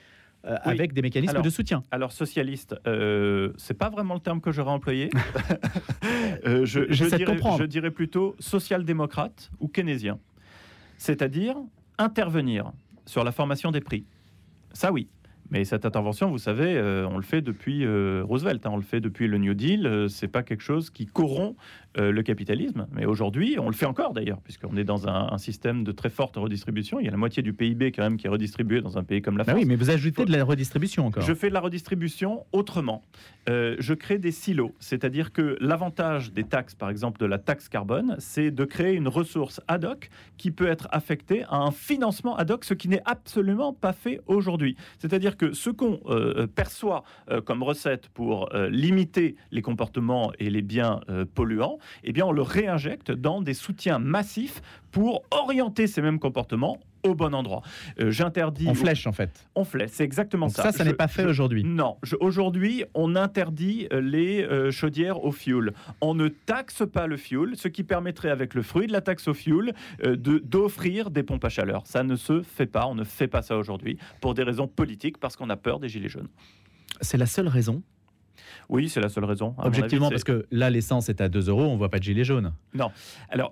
avec 0.43 0.93
des 0.93 1.01
mécanismes 1.01 1.41
de 1.41 1.49
soutien. 1.49 1.83
Alors 1.91 2.11
socialiste, 2.11 2.75
euh, 2.87 3.51
c'est 3.57 3.75
pas 3.75 3.89
vraiment 3.89 4.15
le 4.15 4.19
terme 4.19 4.41
que 4.41 4.51
j'aurais 4.51 4.71
employé. 4.71 5.11
je, 6.43 6.85
je, 6.89 7.15
dirais, 7.15 7.37
je 7.59 7.63
dirais 7.65 7.91
plutôt 7.91 8.35
social-démocrate 8.39 9.51
ou 9.59 9.67
keynésien, 9.67 10.17
c'est-à-dire 10.97 11.55
intervenir 11.97 12.71
sur 13.05 13.23
la 13.23 13.31
formation 13.31 13.71
des 13.71 13.81
prix. 13.81 14.05
Ça 14.73 14.91
oui. 14.91 15.07
Mais 15.51 15.65
cette 15.65 15.85
intervention, 15.85 16.31
vous 16.31 16.37
savez, 16.37 16.77
euh, 16.77 17.05
on 17.11 17.17
le 17.17 17.23
fait 17.23 17.41
depuis 17.41 17.85
euh, 17.85 18.23
Roosevelt, 18.25 18.65
hein, 18.65 18.69
on 18.71 18.77
le 18.77 18.83
fait 18.83 19.01
depuis 19.01 19.27
le 19.27 19.37
New 19.37 19.53
Deal. 19.53 19.85
Euh, 19.85 20.07
c'est 20.07 20.29
pas 20.29 20.43
quelque 20.43 20.63
chose 20.63 20.89
qui 20.89 21.05
corrompt 21.05 21.57
le 21.97 22.21
capitalisme. 22.21 22.87
Mais 22.93 23.05
aujourd'hui, 23.05 23.57
on 23.59 23.67
le 23.67 23.73
fait 23.73 23.85
encore 23.85 24.13
d'ailleurs, 24.13 24.39
puisqu'on 24.39 24.77
est 24.77 24.85
dans 24.85 25.09
un, 25.09 25.37
système 25.37 25.83
de 25.83 25.91
très 25.91 26.09
forte 26.09 26.37
redistribution. 26.37 27.01
Il 27.01 27.05
y 27.05 27.09
a 27.09 27.11
la 27.11 27.17
moitié 27.17 27.43
du 27.43 27.51
PIB 27.51 27.91
quand 27.91 28.03
même 28.03 28.15
qui 28.15 28.27
est 28.27 28.29
redistribué 28.29 28.79
dans 28.79 28.97
un 28.97 29.03
pays 29.03 29.21
comme 29.21 29.37
la 29.37 29.43
bah 29.43 29.51
France. 29.51 29.61
oui, 29.61 29.67
mais 29.67 29.75
vous 29.75 29.89
ajoutez 29.89 30.23
de 30.23 30.31
la 30.31 30.45
redistribution 30.45 31.07
encore. 31.07 31.21
Je 31.21 31.33
fais 31.33 31.49
de 31.49 31.53
la 31.53 31.59
redistribution 31.59 32.45
autrement. 32.53 33.01
je 33.47 33.93
crée 33.93 34.19
des 34.19 34.31
silos, 34.31 34.73
c'est-à-dire 34.79 35.33
que 35.33 35.57
l'avantage 35.59 36.31
des 36.31 36.45
taxes, 36.45 36.75
par 36.75 36.89
exemple 36.89 37.19
de 37.19 37.25
la 37.25 37.39
taxe 37.39 37.67
carbone, 37.67 38.15
c'est 38.19 38.51
de 38.51 38.63
créer 38.63 38.93
une 38.93 39.09
ressource 39.09 39.59
ad 39.67 39.83
hoc 39.83 40.09
qui 40.37 40.51
peut 40.51 40.67
être 40.67 40.87
affectée 40.91 41.43
à 41.49 41.57
un 41.57 41.71
financement 41.71 42.37
ad 42.37 42.51
hoc, 42.51 42.63
ce 42.63 42.73
qui 42.73 42.87
n'est 42.87 43.03
absolument 43.03 43.73
pas 43.73 43.91
fait 43.91 44.21
aujourd'hui. 44.27 44.77
C'est-à-dire 44.99 45.35
ce 45.53 45.69
qu'on 45.69 45.99
euh, 46.07 46.47
perçoit 46.47 47.03
euh, 47.29 47.41
comme 47.41 47.63
recette 47.63 48.09
pour 48.09 48.53
euh, 48.53 48.69
limiter 48.69 49.35
les 49.51 49.61
comportements 49.61 50.31
et 50.39 50.49
les 50.49 50.61
biens 50.61 51.01
polluants, 51.35 51.79
eh 52.03 52.13
bien, 52.13 52.25
on 52.25 52.31
le 52.31 52.41
réinjecte 52.41 53.11
dans 53.11 53.41
des 53.41 53.53
soutiens 53.53 53.99
massifs 53.99 54.61
pour 54.91 55.23
orienter 55.31 55.87
ces 55.87 56.01
mêmes 56.01 56.19
comportements 56.19 56.79
au 57.03 57.15
bon 57.15 57.33
endroit. 57.33 57.61
J'interdis. 57.97 58.67
On 58.67 58.73
flèche 58.73 59.07
en 59.07 59.11
fait. 59.11 59.47
On 59.55 59.63
flèche, 59.63 59.91
c'est 59.93 60.03
exactement 60.03 60.49
ça. 60.49 60.63
Ça, 60.63 60.71
ça 60.71 60.83
n'est 60.83 60.93
pas 60.93 61.07
fait 61.07 61.25
aujourd'hui. 61.25 61.63
Non, 61.63 61.97
aujourd'hui, 62.19 62.83
on 62.93 63.15
interdit 63.15 63.87
les 63.91 64.71
chaudières 64.71 65.23
au 65.23 65.31
fioul. 65.31 65.73
On 66.01 66.13
ne 66.13 66.27
taxe 66.27 66.83
pas 66.91 67.07
le 67.07 67.17
fioul, 67.17 67.55
ce 67.55 67.67
qui 67.67 67.83
permettrait, 67.83 68.29
avec 68.29 68.53
le 68.53 68.61
fruit 68.61 68.87
de 68.87 68.91
la 68.91 69.01
taxe 69.01 69.27
au 69.27 69.33
fioul, 69.33 69.73
d'offrir 70.03 71.11
des 71.11 71.23
pompes 71.23 71.45
à 71.45 71.49
chaleur. 71.49 71.83
Ça 71.85 72.03
ne 72.03 72.15
se 72.15 72.41
fait 72.41 72.65
pas. 72.65 72.87
On 72.87 72.95
ne 72.95 73.03
fait 73.03 73.27
pas 73.27 73.41
ça 73.41 73.57
aujourd'hui 73.57 73.97
pour 74.21 74.33
des 74.33 74.43
raisons 74.43 74.67
politiques, 74.67 75.17
parce 75.17 75.35
qu'on 75.35 75.49
a 75.49 75.57
peur 75.57 75.79
des 75.79 75.89
gilets 75.89 76.09
jaunes. 76.09 76.29
C'est 77.01 77.17
la 77.17 77.25
seule 77.25 77.47
raison 77.47 77.81
Oui, 78.69 78.89
c'est 78.89 79.01
la 79.01 79.09
seule 79.09 79.25
raison. 79.25 79.55
Objectivement, 79.57 80.09
parce 80.09 80.23
que 80.23 80.45
là, 80.51 80.69
l'essence 80.69 81.09
est 81.09 81.21
à 81.21 81.29
2 81.29 81.49
euros, 81.49 81.63
on 81.63 81.73
ne 81.73 81.77
voit 81.77 81.89
pas 81.89 81.99
de 81.99 82.03
gilet 82.03 82.23
jaune. 82.23 82.53
Non. 82.73 82.91
Alors, 83.29 83.51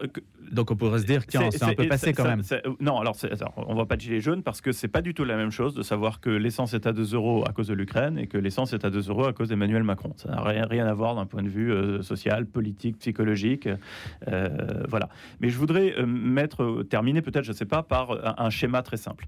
Donc 0.51 0.71
on 0.71 0.75
pourrait 0.75 0.99
se 0.99 1.05
dire, 1.05 1.25
tiens, 1.25 1.49
c'est 1.51 1.63
un 1.63 1.73
peu 1.73 1.87
passé 1.87 2.13
quand 2.13 2.25
même. 2.25 2.41
Non, 2.79 2.99
alors, 2.99 3.15
on 3.57 3.69
ne 3.69 3.75
voit 3.75 3.87
pas 3.87 3.95
de 3.95 4.01
gilet 4.01 4.21
jaune 4.21 4.43
parce 4.43 4.61
que 4.61 4.71
c'est 4.71 4.87
pas 4.87 5.01
du 5.01 5.13
tout 5.13 5.23
la 5.23 5.37
même 5.37 5.51
chose 5.51 5.73
de 5.73 5.83
savoir 5.83 6.19
que 6.19 6.29
l'essence 6.29 6.73
est 6.73 6.87
à 6.87 6.93
2 6.93 7.13
euros 7.13 7.43
à 7.47 7.51
cause 7.53 7.67
de 7.67 7.73
l'Ukraine 7.73 8.17
et 8.17 8.27
que 8.27 8.37
l'essence 8.37 8.73
est 8.73 8.85
à 8.85 8.89
2 8.89 9.09
euros 9.09 9.25
à 9.25 9.33
cause 9.33 9.49
d'Emmanuel 9.49 9.83
Macron. 9.83 10.13
Ça 10.17 10.29
n'a 10.29 10.41
rien, 10.41 10.65
rien 10.65 10.87
à 10.87 10.93
voir 10.93 11.15
d'un 11.15 11.25
point 11.25 11.43
de 11.43 11.49
vue 11.49 11.71
euh, 11.71 12.01
social, 12.01 12.45
politique, 12.45 12.97
psychologique. 12.99 13.69
Euh, 14.27 14.83
voilà. 14.87 15.09
Mais 15.39 15.49
je 15.49 15.57
voudrais 15.57 15.93
euh, 15.97 16.05
mettre, 16.05 16.83
terminer 16.89 17.21
peut-être, 17.21 17.45
je 17.45 17.51
ne 17.51 17.55
sais 17.55 17.65
pas, 17.65 17.83
par 17.83 18.11
un, 18.11 18.45
un 18.45 18.49
schéma 18.49 18.81
très 18.81 18.97
simple. 18.97 19.25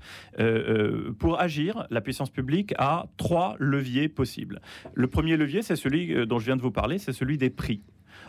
pour 1.20 1.39
agir, 1.39 1.86
la 1.89 2.01
puissance 2.01 2.29
publique 2.29 2.74
a 2.77 3.05
trois 3.17 3.55
leviers 3.60 4.10
possibles. 4.10 4.62
Le 4.93 5.08
premier 5.08 5.38
levier, 5.41 5.62
c'est 5.62 5.75
celui 5.75 6.13
euh, 6.13 6.25
dont 6.25 6.39
je 6.39 6.45
viens 6.45 6.55
de 6.55 6.62
vous 6.62 6.71
parler, 6.71 6.98
c'est 6.98 7.13
celui 7.13 7.38
des 7.38 7.50
prix. 7.50 7.81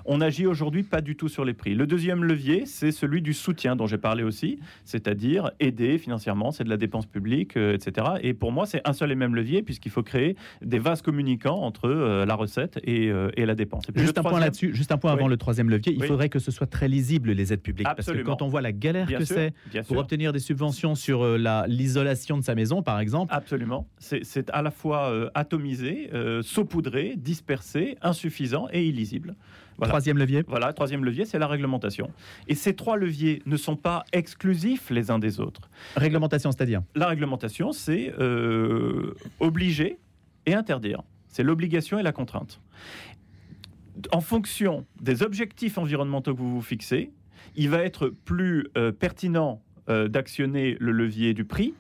On 0.05 0.21
agit 0.21 0.47
aujourd'hui 0.47 0.83
pas 0.83 1.01
du 1.01 1.17
tout 1.17 1.29
sur 1.29 1.45
les 1.45 1.55
prix. 1.55 1.75
Le 1.75 1.87
deuxième 1.87 2.25
levier, 2.25 2.67
c'est 2.67 2.93
celui 2.93 3.23
du 3.23 3.35
soutien 3.35 3.77
dont 3.77 3.87
j'ai 3.87 3.99
parlé 3.99 4.23
aussi, 4.23 4.59
c'est-à-dire 4.85 5.51
aider 5.61 5.99
financièrement, 5.99 6.51
c'est 6.51 6.65
de 6.65 6.69
la 6.69 6.77
dépense 6.77 7.07
publique, 7.07 7.57
euh, 7.57 7.75
etc. 7.75 8.07
Et 8.23 8.35
pour 8.35 8.53
moi, 8.53 8.67
c'est 8.67 8.81
un 8.85 8.93
seul 8.93 9.13
et 9.13 9.15
même 9.15 9.35
levier 9.35 9.63
puisqu'il 9.63 9.91
faut 9.91 10.03
créer 10.03 10.37
des 10.61 10.79
vases 10.79 11.03
communicants 11.03 11.61
entre 11.61 11.89
euh, 11.89 12.25
la 12.27 12.35
recette 12.35 12.81
et, 12.85 13.13
la 13.43 13.55
dépense. 13.57 13.85
juste 13.97 14.19
un 14.19 14.23
point 14.23 14.39
là-dessus, 14.39 14.75
juste 14.75 14.93
un 14.93 14.99
point 14.99 15.13
avant 15.13 15.27
le 15.27 15.37
troisième 15.37 15.69
levier, 15.69 15.93
il 15.93 16.05
faudrait 16.05 16.29
que 16.29 16.39
ce 16.39 16.51
soit 16.51 16.67
très 16.67 16.89
lisible 16.89 17.33
les 17.33 17.53
aides 17.53 17.61
publiques 17.61 17.89
parce 17.97 18.07
que 18.07 18.23
quand 18.23 18.41
on 18.41 18.49
voit 18.49 18.61
la 18.61 18.73
galère 18.73 19.09
que 19.09 19.25
c'est 19.25 19.53
pour 19.89 19.97
obtenir 19.97 20.33
des 20.33 20.39
subventions 20.39 20.95
sur 20.95 21.27
l'isolation 21.67 22.39
de 22.39 22.43
sa 22.43 22.55
maison, 22.55 22.83
par 22.83 23.01
exemple. 23.01 23.35
Absolument, 23.35 23.89
c'est 23.99 24.51
à 24.51 24.63
la 24.63 24.71
fois 24.71 25.31
atomisé, 25.35 26.11
saupoudré, 26.43 27.15
dispersé, 27.17 27.97
insuffisant 28.03 28.69
et 28.73 28.87
illisible. 28.87 29.35
Troisième 29.81 30.19
levier 30.19 30.45
Voilà, 30.47 30.73
troisième 30.73 31.05
levier, 31.05 31.25
c'est 31.25 31.39
la 31.39 31.47
réglementation. 31.47 32.11
Et 32.49 32.55
ces 32.55 32.75
trois 32.75 32.97
leviers 32.97 33.43
ne 33.47 33.57
sont 33.57 33.77
pas 33.77 34.05
exclusifs 34.13 34.91
les 34.91 35.11
uns 35.11 35.19
des 35.19 35.41
autres. 35.41 35.71
Réglementation, 35.97 36.53
c'est-à-dire 36.53 36.83
La 36.95 37.09
réglementation, 37.09 37.73
c'est 37.73 38.13
euh, 38.19 39.15
obliger 39.41 39.99
et 40.47 40.55
interdire. 40.55 41.03
C'est 41.29 41.43
l'obligation 41.43 41.99
et 41.99 42.03
la 42.03 42.13
contrainte. 42.13 42.61
En 44.11 44.21
fonction 44.21 44.87
des 45.01 45.23
objectifs 45.23 45.79
environnementaux 45.79 46.35
que 46.35 46.41
vous 46.41 46.55
vous 46.55 46.63
fixez, 46.63 47.11
il 47.57 47.69
va 47.69 47.79
être 47.79 48.09
plus 48.09 48.69
euh, 48.77 48.93
pertinent 48.93 49.63
euh, 49.89 50.09
d'actionner 50.09 50.77
le 50.81 50.93
levier 50.93 51.35
du 51.35 51.45
prix 51.45 51.75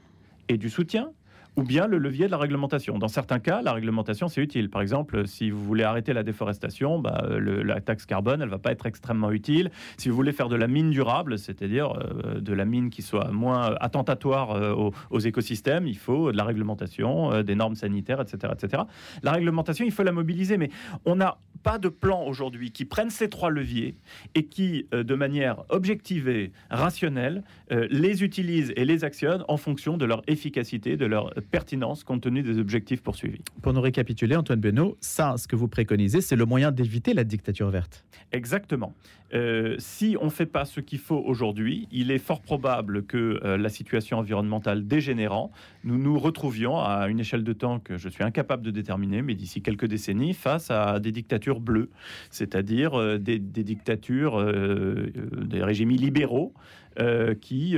et 0.48 0.56
du 0.56 0.68
soutien 0.68 1.12
ou 1.56 1.62
bien 1.62 1.86
le 1.86 1.98
levier 1.98 2.26
de 2.26 2.30
la 2.30 2.38
réglementation. 2.38 2.98
Dans 2.98 3.08
certains 3.08 3.38
cas, 3.38 3.60
la 3.62 3.72
réglementation, 3.72 4.28
c'est 4.28 4.40
utile. 4.40 4.70
Par 4.70 4.80
exemple, 4.80 5.26
si 5.26 5.50
vous 5.50 5.62
voulez 5.62 5.84
arrêter 5.84 6.12
la 6.12 6.22
déforestation, 6.22 6.98
bah, 6.98 7.26
la 7.28 7.80
taxe 7.80 8.06
carbone, 8.06 8.40
elle 8.40 8.46
ne 8.46 8.50
va 8.50 8.58
pas 8.58 8.72
être 8.72 8.86
extrêmement 8.86 9.30
utile. 9.30 9.70
Si 9.98 10.08
vous 10.08 10.16
voulez 10.16 10.32
faire 10.32 10.48
de 10.48 10.56
la 10.56 10.66
mine 10.66 10.90
durable, 10.90 11.38
c'est-à-dire 11.38 11.92
euh, 11.92 12.40
de 12.40 12.52
la 12.54 12.64
mine 12.64 12.90
qui 12.90 13.02
soit 13.02 13.30
moins 13.30 13.74
attentatoire 13.80 14.52
euh, 14.52 14.90
aux, 15.10 15.18
écosystèmes, 15.18 15.86
il 15.86 15.98
faut 15.98 16.32
de 16.32 16.36
la 16.36 16.44
réglementation, 16.44 17.32
euh, 17.32 17.42
des 17.42 17.54
normes 17.54 17.74
sanitaires, 17.74 18.20
etc., 18.20 18.52
etc. 18.54 18.84
La 19.22 19.32
réglementation, 19.32 19.84
il 19.84 19.92
faut 19.92 20.02
la 20.02 20.12
mobiliser, 20.12 20.56
mais 20.56 20.70
on 21.04 21.16
n'a 21.16 21.38
pas 21.62 21.78
de 21.78 21.88
plan 21.88 22.24
aujourd'hui 22.24 22.72
qui 22.72 22.84
prenne 22.84 23.10
ces 23.10 23.28
trois 23.28 23.50
leviers 23.50 23.94
et 24.34 24.46
qui, 24.46 24.86
de 24.90 25.14
manière 25.14 25.62
objectivée, 25.68 26.50
rationnelle, 26.70 27.44
les 27.70 28.24
utilise 28.24 28.72
et 28.74 28.84
les 28.84 29.04
actionne 29.04 29.44
en 29.46 29.56
fonction 29.56 29.96
de 29.96 30.04
leur 30.04 30.22
efficacité, 30.26 30.96
de 30.96 31.06
leur 31.06 31.32
pertinence 31.42 32.04
compte 32.04 32.22
tenu 32.22 32.42
des 32.42 32.58
objectifs 32.58 33.02
poursuivis. 33.02 33.42
Pour 33.60 33.72
nous 33.72 33.80
récapituler, 33.80 34.36
Antoine 34.36 34.60
Benoît, 34.60 34.92
ça, 35.00 35.34
ce 35.36 35.46
que 35.46 35.56
vous 35.56 35.68
préconisez, 35.68 36.20
c'est 36.20 36.36
le 36.36 36.44
moyen 36.44 36.72
d'éviter 36.72 37.14
la 37.14 37.24
dictature 37.24 37.70
verte. 37.70 38.04
Exactement. 38.32 38.94
Euh, 39.34 39.76
si 39.78 40.16
on 40.20 40.26
ne 40.26 40.30
fait 40.30 40.46
pas 40.46 40.64
ce 40.64 40.80
qu'il 40.80 40.98
faut 40.98 41.22
aujourd'hui, 41.24 41.88
il 41.90 42.10
est 42.10 42.18
fort 42.18 42.40
probable 42.40 43.04
que 43.04 43.40
euh, 43.44 43.56
la 43.56 43.68
situation 43.68 44.18
environnementale 44.18 44.86
dégénérant, 44.86 45.52
nous 45.84 45.98
nous 45.98 46.18
retrouvions 46.18 46.78
à 46.78 47.08
une 47.08 47.20
échelle 47.20 47.44
de 47.44 47.52
temps 47.52 47.78
que 47.78 47.96
je 47.96 48.08
suis 48.08 48.24
incapable 48.24 48.62
de 48.62 48.70
déterminer, 48.70 49.22
mais 49.22 49.34
d'ici 49.34 49.62
quelques 49.62 49.86
décennies, 49.86 50.34
face 50.34 50.70
à 50.70 51.00
des 51.00 51.12
dictatures 51.12 51.60
bleues, 51.60 51.90
c'est-à-dire 52.30 52.98
euh, 52.98 53.18
des, 53.18 53.38
dictatures, 53.38 54.42
des 54.42 55.62
régimes 55.62 55.90
illibéraux 55.90 56.52
euh, 56.98 57.34
qui 57.34 57.76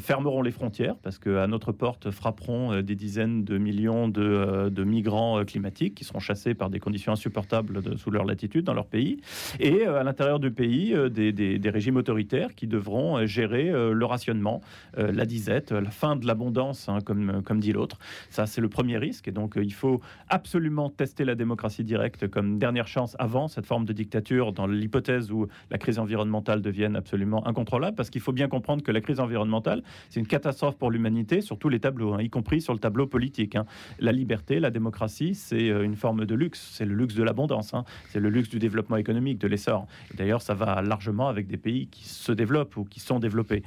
fermeront 0.00 0.40
les 0.40 0.50
frontières 0.50 0.96
parce 0.96 1.18
qu'à 1.18 1.46
notre 1.46 1.72
porte 1.72 2.10
frapperont 2.10 2.80
des 2.80 2.94
dizaines 2.94 3.44
de 3.44 3.58
millions 3.58 4.08
de, 4.08 4.84
migrants 4.84 5.44
climatiques 5.44 5.94
qui 5.96 6.04
seront 6.04 6.18
chassés 6.18 6.54
par 6.54 6.70
des 6.70 6.80
conditions 6.80 7.12
insupportables 7.12 7.98
sous 7.98 8.10
leur 8.10 8.24
latitude 8.24 8.64
dans 8.64 8.72
leur 8.72 8.86
pays. 8.86 9.20
Et 9.60 9.84
à 9.84 10.02
l'intérieur 10.02 10.38
du 10.38 10.50
pays, 10.50 10.93
des, 10.94 11.70
régimes 11.70 11.96
autoritaires 11.96 12.54
qui 12.54 12.66
devront 12.66 13.26
gérer 13.26 13.70
le 13.70 14.04
rationnement, 14.04 14.60
la 14.96 15.26
disette, 15.26 15.72
la 15.72 15.90
fin 15.90 16.16
de 16.16 16.26
l'abondance, 16.26 16.88
hein, 16.88 16.98
comme, 17.04 17.60
dit 17.60 17.72
l'autre. 17.72 17.98
Ça, 18.30 18.46
c'est 18.46 18.60
le 18.60 18.68
premier 18.68 18.98
risque. 18.98 19.28
Et 19.28 19.32
donc, 19.32 19.54
il 19.56 19.72
faut 19.72 20.00
absolument 20.28 20.90
tester 20.90 21.24
la 21.24 21.34
démocratie 21.34 21.84
directe 21.84 22.28
comme 22.28 22.58
dernière 22.58 22.86
chance 22.86 23.16
avant 23.18 23.48
cette 23.48 23.66
forme 23.66 23.84
de 23.84 23.92
dictature 23.92 24.52
dans 24.52 24.66
l'hypothèse 24.66 25.30
où 25.30 25.48
la 25.70 25.78
crise 25.78 25.98
environnementale 25.98 26.62
devienne 26.62 26.96
absolument 26.96 27.46
incontrôlable 27.46 27.96
parce 27.96 28.10
qu'il 28.10 28.20
faut 28.20 28.32
bien 28.32 28.48
comprendre 28.48 28.82
que 28.82 28.92
la 28.92 29.00
crise 29.00 29.20
environnementale, 29.20 29.82
c'est 30.10 30.20
une 30.20 30.26
catastrophe 30.26 30.76
pour 30.76 30.90
l'humanité 30.90 31.40
sur 31.40 31.58
tous 31.58 31.68
les 31.68 31.80
tableaux, 31.80 32.14
hein, 32.14 32.22
y 32.22 32.30
compris 32.30 32.60
sur 32.60 32.72
le 32.72 32.78
tableau 32.78 33.06
politique. 33.06 33.56
Hein. 33.56 33.66
La 33.98 34.12
liberté, 34.12 34.60
la 34.60 34.70
démocratie, 34.70 35.34
c'est 35.34 35.70
euh, 35.70 35.84
une 35.84 35.96
forme 35.96 36.24
de 36.24 36.34
luxe, 36.34 36.70
c'est 36.72 36.84
le 36.84 36.94
luxe 36.94 37.14
de 37.14 37.22
l'abondance, 37.22 37.74
c'est 38.10 38.20
le 38.20 38.28
luxe 38.28 38.48
du 38.48 38.58
développement 38.58 38.96
économique, 38.96 39.38
de 39.38 39.48
l'essor. 39.48 39.86
D'ailleurs, 40.16 40.42
ça 40.42 40.54
va 40.54 40.82
largement 40.84 41.28
avec 41.28 41.46
des 41.46 41.56
pays 41.56 41.88
qui 41.88 42.04
se 42.04 42.32
développent 42.32 42.76
ou 42.76 42.84
qui 42.84 43.00
sont 43.00 43.18
développés. 43.18 43.62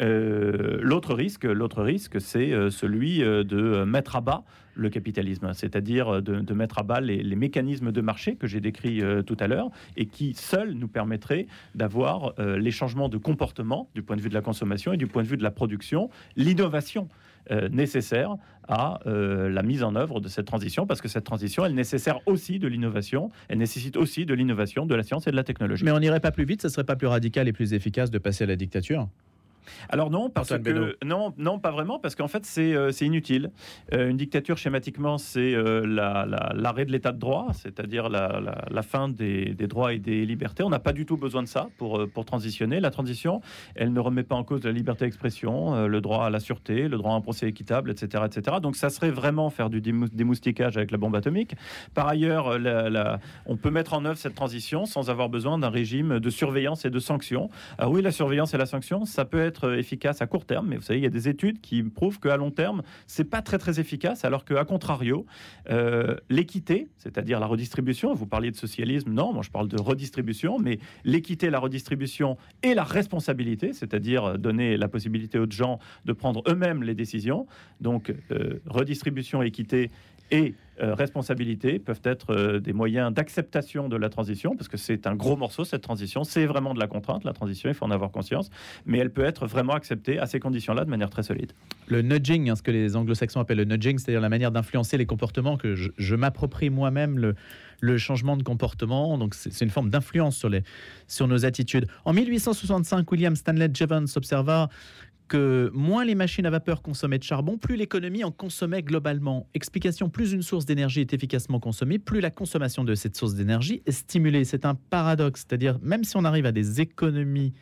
Euh, 0.00 0.78
l'autre 0.80 1.14
risque, 1.14 1.44
l'autre 1.44 1.82
risque, 1.82 2.20
c'est 2.20 2.52
euh, 2.52 2.70
celui 2.70 3.20
de 3.20 3.84
mettre 3.84 4.16
à 4.16 4.20
bas 4.20 4.44
le 4.74 4.90
capitalisme, 4.90 5.52
c'est-à-dire 5.54 6.22
de, 6.22 6.54
mettre 6.54 6.78
à 6.78 6.82
bas 6.82 7.00
les, 7.00 7.36
mécanismes 7.36 7.92
de 7.92 8.00
marché 8.00 8.36
que 8.36 8.46
j'ai 8.46 8.60
décrits 8.60 9.02
euh, 9.02 9.22
tout 9.22 9.36
à 9.40 9.46
l'heure 9.46 9.70
et 9.96 10.06
qui 10.06 10.34
seuls 10.34 10.72
nous 10.72 10.88
permettraient 10.88 11.46
d'avoir 11.74 12.34
euh, 12.38 12.58
les 12.58 12.70
changements 12.70 13.08
de 13.08 13.18
comportement 13.18 13.88
du 13.94 14.02
point 14.02 14.16
de 14.16 14.20
vue 14.20 14.28
de 14.28 14.34
la 14.34 14.40
consommation 14.40 14.92
et 14.92 14.96
du 14.96 15.06
point 15.06 15.22
de 15.22 15.28
vue 15.28 15.36
de 15.36 15.42
la 15.42 15.50
production, 15.50 16.10
l'innovation 16.36 17.08
euh, 17.50 17.68
nécessaire 17.68 18.36
à 18.66 19.00
la 19.04 19.62
mise 19.62 19.82
en 19.82 19.94
œuvre 19.94 20.20
de 20.20 20.28
cette 20.28 20.46
transition, 20.46 20.86
parce 20.86 21.02
que 21.02 21.08
cette 21.08 21.24
transition, 21.24 21.66
elle 21.66 21.74
nécessaire 21.74 22.20
aussi 22.24 22.58
de 22.58 22.66
l'innovation, 22.66 23.28
elle 23.48 23.58
nécessite 23.58 23.98
aussi 23.98 24.24
de 24.24 24.32
l'innovation, 24.32 24.86
de 24.86 24.94
la 24.94 25.02
science 25.02 25.26
et 25.26 25.30
de 25.30 25.36
la 25.36 25.44
technologie. 25.44 25.84
Mais 25.84 25.90
on 25.90 26.00
n'irait 26.00 26.20
pas 26.20 26.30
plus 26.30 26.46
vite, 26.46 26.62
ce 26.62 26.70
serait 26.70 26.84
pas 26.84 26.96
plus 26.96 27.06
radical 27.06 27.46
et 27.46 27.52
plus 27.52 27.74
efficace 27.74 28.10
de 28.10 28.16
passer 28.16 28.44
à 28.44 28.46
la 28.46 28.56
dictature? 28.56 29.06
Alors 29.88 30.10
non, 30.10 30.30
parce 30.30 30.50
que 30.58 30.96
non, 31.04 31.34
non, 31.36 31.58
pas 31.58 31.70
vraiment, 31.70 31.98
parce 31.98 32.14
qu'en 32.14 32.28
fait 32.28 32.44
c'est 32.44 32.74
euh, 32.74 32.90
inutile. 33.00 33.50
Euh, 33.92 34.08
une 34.10 34.16
dictature 34.16 34.56
schématiquement 34.56 35.18
c'est 35.18 35.54
euh, 35.54 35.84
l'arrêt 35.86 36.84
de 36.84 36.92
l'état 36.92 37.12
de 37.12 37.18
droit, 37.18 37.48
c'est-à-dire 37.52 38.08
la, 38.08 38.82
fin 38.82 39.08
des, 39.08 39.54
droits 39.54 39.92
et 39.92 39.98
des 39.98 40.24
libertés. 40.26 40.62
On 40.62 40.70
n'a 40.70 40.78
pas 40.78 40.92
du 40.92 41.06
tout 41.06 41.16
besoin 41.16 41.42
de 41.42 41.48
ça 41.48 41.68
pour 41.78 42.06
pour 42.12 42.24
transitionner. 42.24 42.80
La 42.80 42.90
transition, 42.90 43.40
elle 43.74 43.92
ne 43.92 44.00
remet 44.00 44.22
pas 44.22 44.34
en 44.34 44.44
cause 44.44 44.64
la 44.64 44.72
liberté 44.72 45.04
d'expression, 45.04 45.86
le 45.86 46.00
droit 46.00 46.26
à 46.26 46.30
la 46.30 46.40
sûreté, 46.40 46.88
le 46.88 46.96
droit 46.96 47.12
à 47.12 47.16
un 47.16 47.20
procès 47.20 47.48
équitable, 47.48 47.90
etc., 47.90 48.24
etc. 48.26 48.58
Donc 48.62 48.76
ça 48.76 48.90
serait 48.90 49.10
vraiment 49.10 49.50
faire 49.50 49.70
du 49.70 49.80
démoustiquage 49.80 50.76
avec 50.76 50.90
la 50.90 50.98
bombe 50.98 51.16
atomique. 51.16 51.54
Par 51.94 52.08
ailleurs, 52.08 52.58
on 53.46 53.56
peut 53.56 53.70
mettre 53.70 53.94
en 53.94 54.04
œuvre 54.04 54.18
cette 54.18 54.34
transition 54.34 54.86
sans 54.86 55.10
avoir 55.10 55.28
besoin 55.28 55.58
d'un 55.58 55.70
régime 55.70 56.20
de 56.20 56.30
surveillance 56.30 56.84
et 56.84 56.90
de 56.90 56.98
sanctions. 56.98 57.50
Alors 57.78 57.92
oui, 57.92 58.02
la 58.02 58.10
surveillance 58.10 58.54
et 58.54 58.58
la 58.58 58.66
sanction, 58.66 59.04
ça 59.04 59.24
peut 59.24 59.40
être 59.42 59.53
efficace 59.78 60.22
à 60.22 60.26
court 60.26 60.44
terme, 60.44 60.68
mais 60.68 60.76
vous 60.76 60.82
savez, 60.82 60.98
il 60.98 61.02
y 61.02 61.06
a 61.06 61.10
des 61.10 61.28
études 61.28 61.60
qui 61.60 61.82
prouvent 61.82 62.20
qu'à 62.20 62.36
long 62.36 62.50
terme, 62.50 62.82
c'est 63.06 63.24
pas 63.24 63.42
très 63.42 63.58
très 63.58 63.80
efficace, 63.80 64.24
alors 64.24 64.44
qu'à 64.44 64.64
contrario, 64.64 65.26
euh, 65.70 66.16
l'équité, 66.28 66.88
c'est-à-dire 66.98 67.40
la 67.40 67.46
redistribution, 67.46 68.14
vous 68.14 68.26
parliez 68.26 68.50
de 68.50 68.56
socialisme, 68.56 69.12
non, 69.12 69.32
moi 69.32 69.42
je 69.42 69.50
parle 69.50 69.68
de 69.68 69.80
redistribution, 69.80 70.58
mais 70.58 70.78
l'équité, 71.04 71.50
la 71.50 71.58
redistribution 71.58 72.36
et 72.62 72.74
la 72.74 72.84
responsabilité, 72.84 73.72
c'est-à-dire 73.72 74.38
donner 74.38 74.76
la 74.76 74.88
possibilité 74.88 75.38
aux 75.38 75.50
gens 75.50 75.78
de 76.04 76.12
prendre 76.12 76.42
eux-mêmes 76.48 76.82
les 76.82 76.94
décisions, 76.94 77.46
donc 77.80 78.12
euh, 78.30 78.60
redistribution, 78.66 79.42
équité 79.42 79.90
et 80.30 80.54
euh, 80.82 80.94
responsabilité 80.94 81.78
peuvent 81.78 82.00
être 82.02 82.34
euh, 82.34 82.58
des 82.58 82.72
moyens 82.72 83.12
d'acceptation 83.14 83.88
de 83.88 83.96
la 83.96 84.08
transition, 84.08 84.56
parce 84.56 84.66
que 84.66 84.76
c'est 84.76 85.06
un 85.06 85.14
gros 85.14 85.36
morceau, 85.36 85.64
cette 85.64 85.82
transition. 85.82 86.24
C'est 86.24 86.46
vraiment 86.46 86.74
de 86.74 86.80
la 86.80 86.88
contrainte, 86.88 87.22
la 87.22 87.32
transition, 87.32 87.70
il 87.70 87.74
faut 87.74 87.84
en 87.84 87.92
avoir 87.92 88.10
conscience, 88.10 88.50
mais 88.84 88.98
elle 88.98 89.10
peut 89.10 89.24
être 89.24 89.46
vraiment 89.46 89.74
acceptée 89.74 90.18
à 90.18 90.26
ces 90.26 90.40
conditions-là 90.40 90.84
de 90.84 90.90
manière 90.90 91.10
très 91.10 91.22
solide. 91.22 91.52
Le 91.86 92.02
nudging, 92.02 92.50
hein, 92.50 92.56
ce 92.56 92.62
que 92.62 92.72
les 92.72 92.96
anglo-saxons 92.96 93.38
appellent 93.38 93.58
le 93.58 93.64
nudging, 93.66 93.98
c'est-à-dire 93.98 94.20
la 94.20 94.28
manière 94.28 94.50
d'influencer 94.50 94.98
les 94.98 95.06
comportements, 95.06 95.56
que 95.56 95.76
je, 95.76 96.14
m'approprie 96.16 96.70
moi-même 96.70 97.20
le, 97.20 97.36
le 97.80 97.96
changement 97.96 98.36
de 98.36 98.42
comportement. 98.42 99.16
Donc, 99.16 99.34
c'est 99.34 99.64
une 99.64 99.70
forme 99.70 99.90
d'influence 99.90 100.36
sur, 100.36 100.50
sur 101.06 101.28
nos 101.28 101.44
attitudes. 101.44 101.86
En 102.04 102.12
1865, 102.12 103.10
William 103.12 103.36
Stanley 103.36 103.70
Jevons 103.72 104.06
observa 104.16 104.70
que 105.28 105.70
moins 105.74 106.04
les 106.04 106.14
machines 106.14 106.46
à 106.46 106.50
vapeur 106.50 106.82
consommaient 106.82 107.18
de 107.18 107.24
charbon, 107.24 107.58
plus 107.58 107.76
l'économie 107.76 108.24
en 108.24 108.30
consommait 108.30 108.82
globalement. 108.82 109.48
Explication, 109.54 110.10
plus 110.10 110.32
une 110.32 110.42
source 110.42 110.66
d'énergie 110.66 111.00
est 111.00 111.12
efficacement 111.12 111.60
consommée, 111.60 111.98
plus 111.98 112.20
la 112.20 112.30
consommation 112.30 112.84
de 112.84 112.94
cette 112.94 113.16
source 113.16 113.34
d'énergie 113.34 113.82
est 113.86 113.92
stimulée. 113.92 114.44
C'est 114.44 114.64
un 114.64 114.74
paradoxe, 114.74 115.44
c'est-à-dire 115.46 115.78
même 115.82 116.04
si 116.04 116.16
on 116.16 116.24
arrive 116.24 116.46
à 116.46 116.52
des 116.52 116.80
économies, 116.80 117.52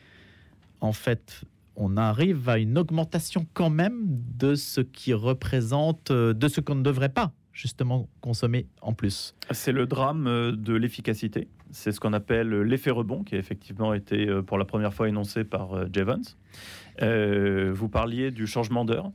en 0.80 0.92
fait, 0.92 1.42
on 1.76 1.96
arrive 1.96 2.48
à 2.48 2.58
une 2.58 2.76
augmentation 2.76 3.46
quand 3.54 3.70
même 3.70 4.02
de 4.36 4.54
ce 4.54 4.80
qui 4.80 5.14
représente, 5.14 6.10
euh, 6.10 6.34
de 6.34 6.48
ce 6.48 6.60
qu'on 6.60 6.74
ne 6.74 6.82
devrait 6.82 7.08
pas 7.08 7.32
justement 7.52 8.08
consommer 8.20 8.66
en 8.80 8.92
plus. 8.92 9.34
C'est 9.50 9.72
le 9.72 9.86
drame 9.86 10.26
euh, 10.26 10.52
de 10.52 10.74
l'efficacité. 10.74 11.48
C'est 11.70 11.92
ce 11.92 12.00
qu'on 12.00 12.12
appelle 12.12 12.50
l'effet 12.62 12.90
rebond, 12.90 13.22
qui 13.22 13.34
a 13.34 13.38
effectivement 13.38 13.94
été 13.94 14.28
euh, 14.28 14.42
pour 14.42 14.58
la 14.58 14.64
première 14.64 14.92
fois 14.94 15.08
énoncé 15.08 15.44
par 15.44 15.74
euh, 15.74 15.86
Jevons. 15.92 16.22
vous 17.74 17.88
parliez 17.88 18.30
du 18.30 18.46
changement 18.46 18.84
d'heure. 18.84 19.10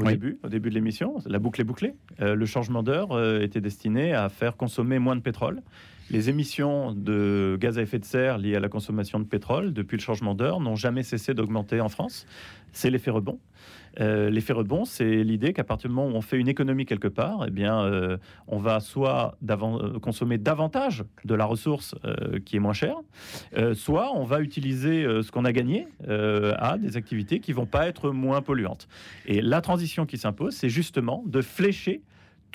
Au, 0.00 0.02
début, 0.04 0.40
au 0.42 0.48
début 0.48 0.70
de 0.70 0.74
l'émission, 0.74 1.18
la 1.24 1.38
boucle 1.38 1.60
est 1.60 1.64
bouclée. 1.64 1.94
le 2.18 2.46
changement 2.46 2.82
d'heure 2.82 3.40
était 3.40 3.60
destiné 3.60 4.12
à 4.12 4.28
faire 4.28 4.56
consommer 4.56 4.98
moins 4.98 5.14
de 5.14 5.20
pétrole. 5.20 5.62
Les 6.10 6.28
émissions 6.30 6.92
de 6.92 7.56
gaz 7.60 7.78
à 7.78 7.82
effet 7.82 8.00
de 8.00 8.04
serre 8.04 8.38
liées 8.38 8.56
à 8.56 8.60
la 8.60 8.68
consommation 8.68 9.20
de 9.20 9.24
pétrole 9.24 9.72
depuis 9.72 9.96
le 9.96 10.02
changement 10.02 10.34
d'heure 10.34 10.58
n'ont 10.58 10.74
jamais 10.74 11.04
cessé 11.04 11.32
d'augmenter 11.32 11.80
en 11.80 11.88
France. 11.88 12.26
C'est 12.72 12.90
l'effet 12.90 13.12
rebond. 13.12 13.38
Euh, 14.00 14.30
l'effet 14.30 14.52
rebond, 14.52 14.84
c'est 14.84 15.22
l'idée 15.22 15.52
qu'à 15.52 15.64
partir 15.64 15.88
du 15.88 15.96
moment 15.96 16.08
où 16.08 16.16
on 16.16 16.20
fait 16.20 16.38
une 16.38 16.48
économie 16.48 16.86
quelque 16.86 17.08
part, 17.08 17.44
eh 17.46 17.50
bien, 17.50 17.84
euh, 17.84 18.16
on 18.48 18.58
va 18.58 18.80
soit 18.80 19.36
euh, 19.48 19.98
consommer 20.00 20.38
davantage 20.38 21.04
de 21.24 21.34
la 21.34 21.44
ressource 21.44 21.94
qui 22.44 22.56
est 22.56 22.60
moins 22.60 22.72
chère, 22.72 22.96
soit 23.74 24.12
on 24.14 24.24
va 24.24 24.40
utiliser 24.40 25.04
ce 25.22 25.30
qu'on 25.30 25.44
a 25.44 25.52
gagné 25.52 25.86
à 26.08 26.78
des 26.78 26.96
activités 26.96 27.40
qui 27.40 27.52
vont 27.52 27.66
pas 27.66 27.86
être 27.86 28.10
moins 28.10 28.42
polluantes. 28.42 28.88
Et 29.26 29.40
la 29.40 29.60
transition 29.60 30.06
qui 30.06 30.18
s'impose, 30.18 30.54
c'est 30.54 30.68
justement 30.68 31.22
de 31.26 31.40
flécher 31.40 32.02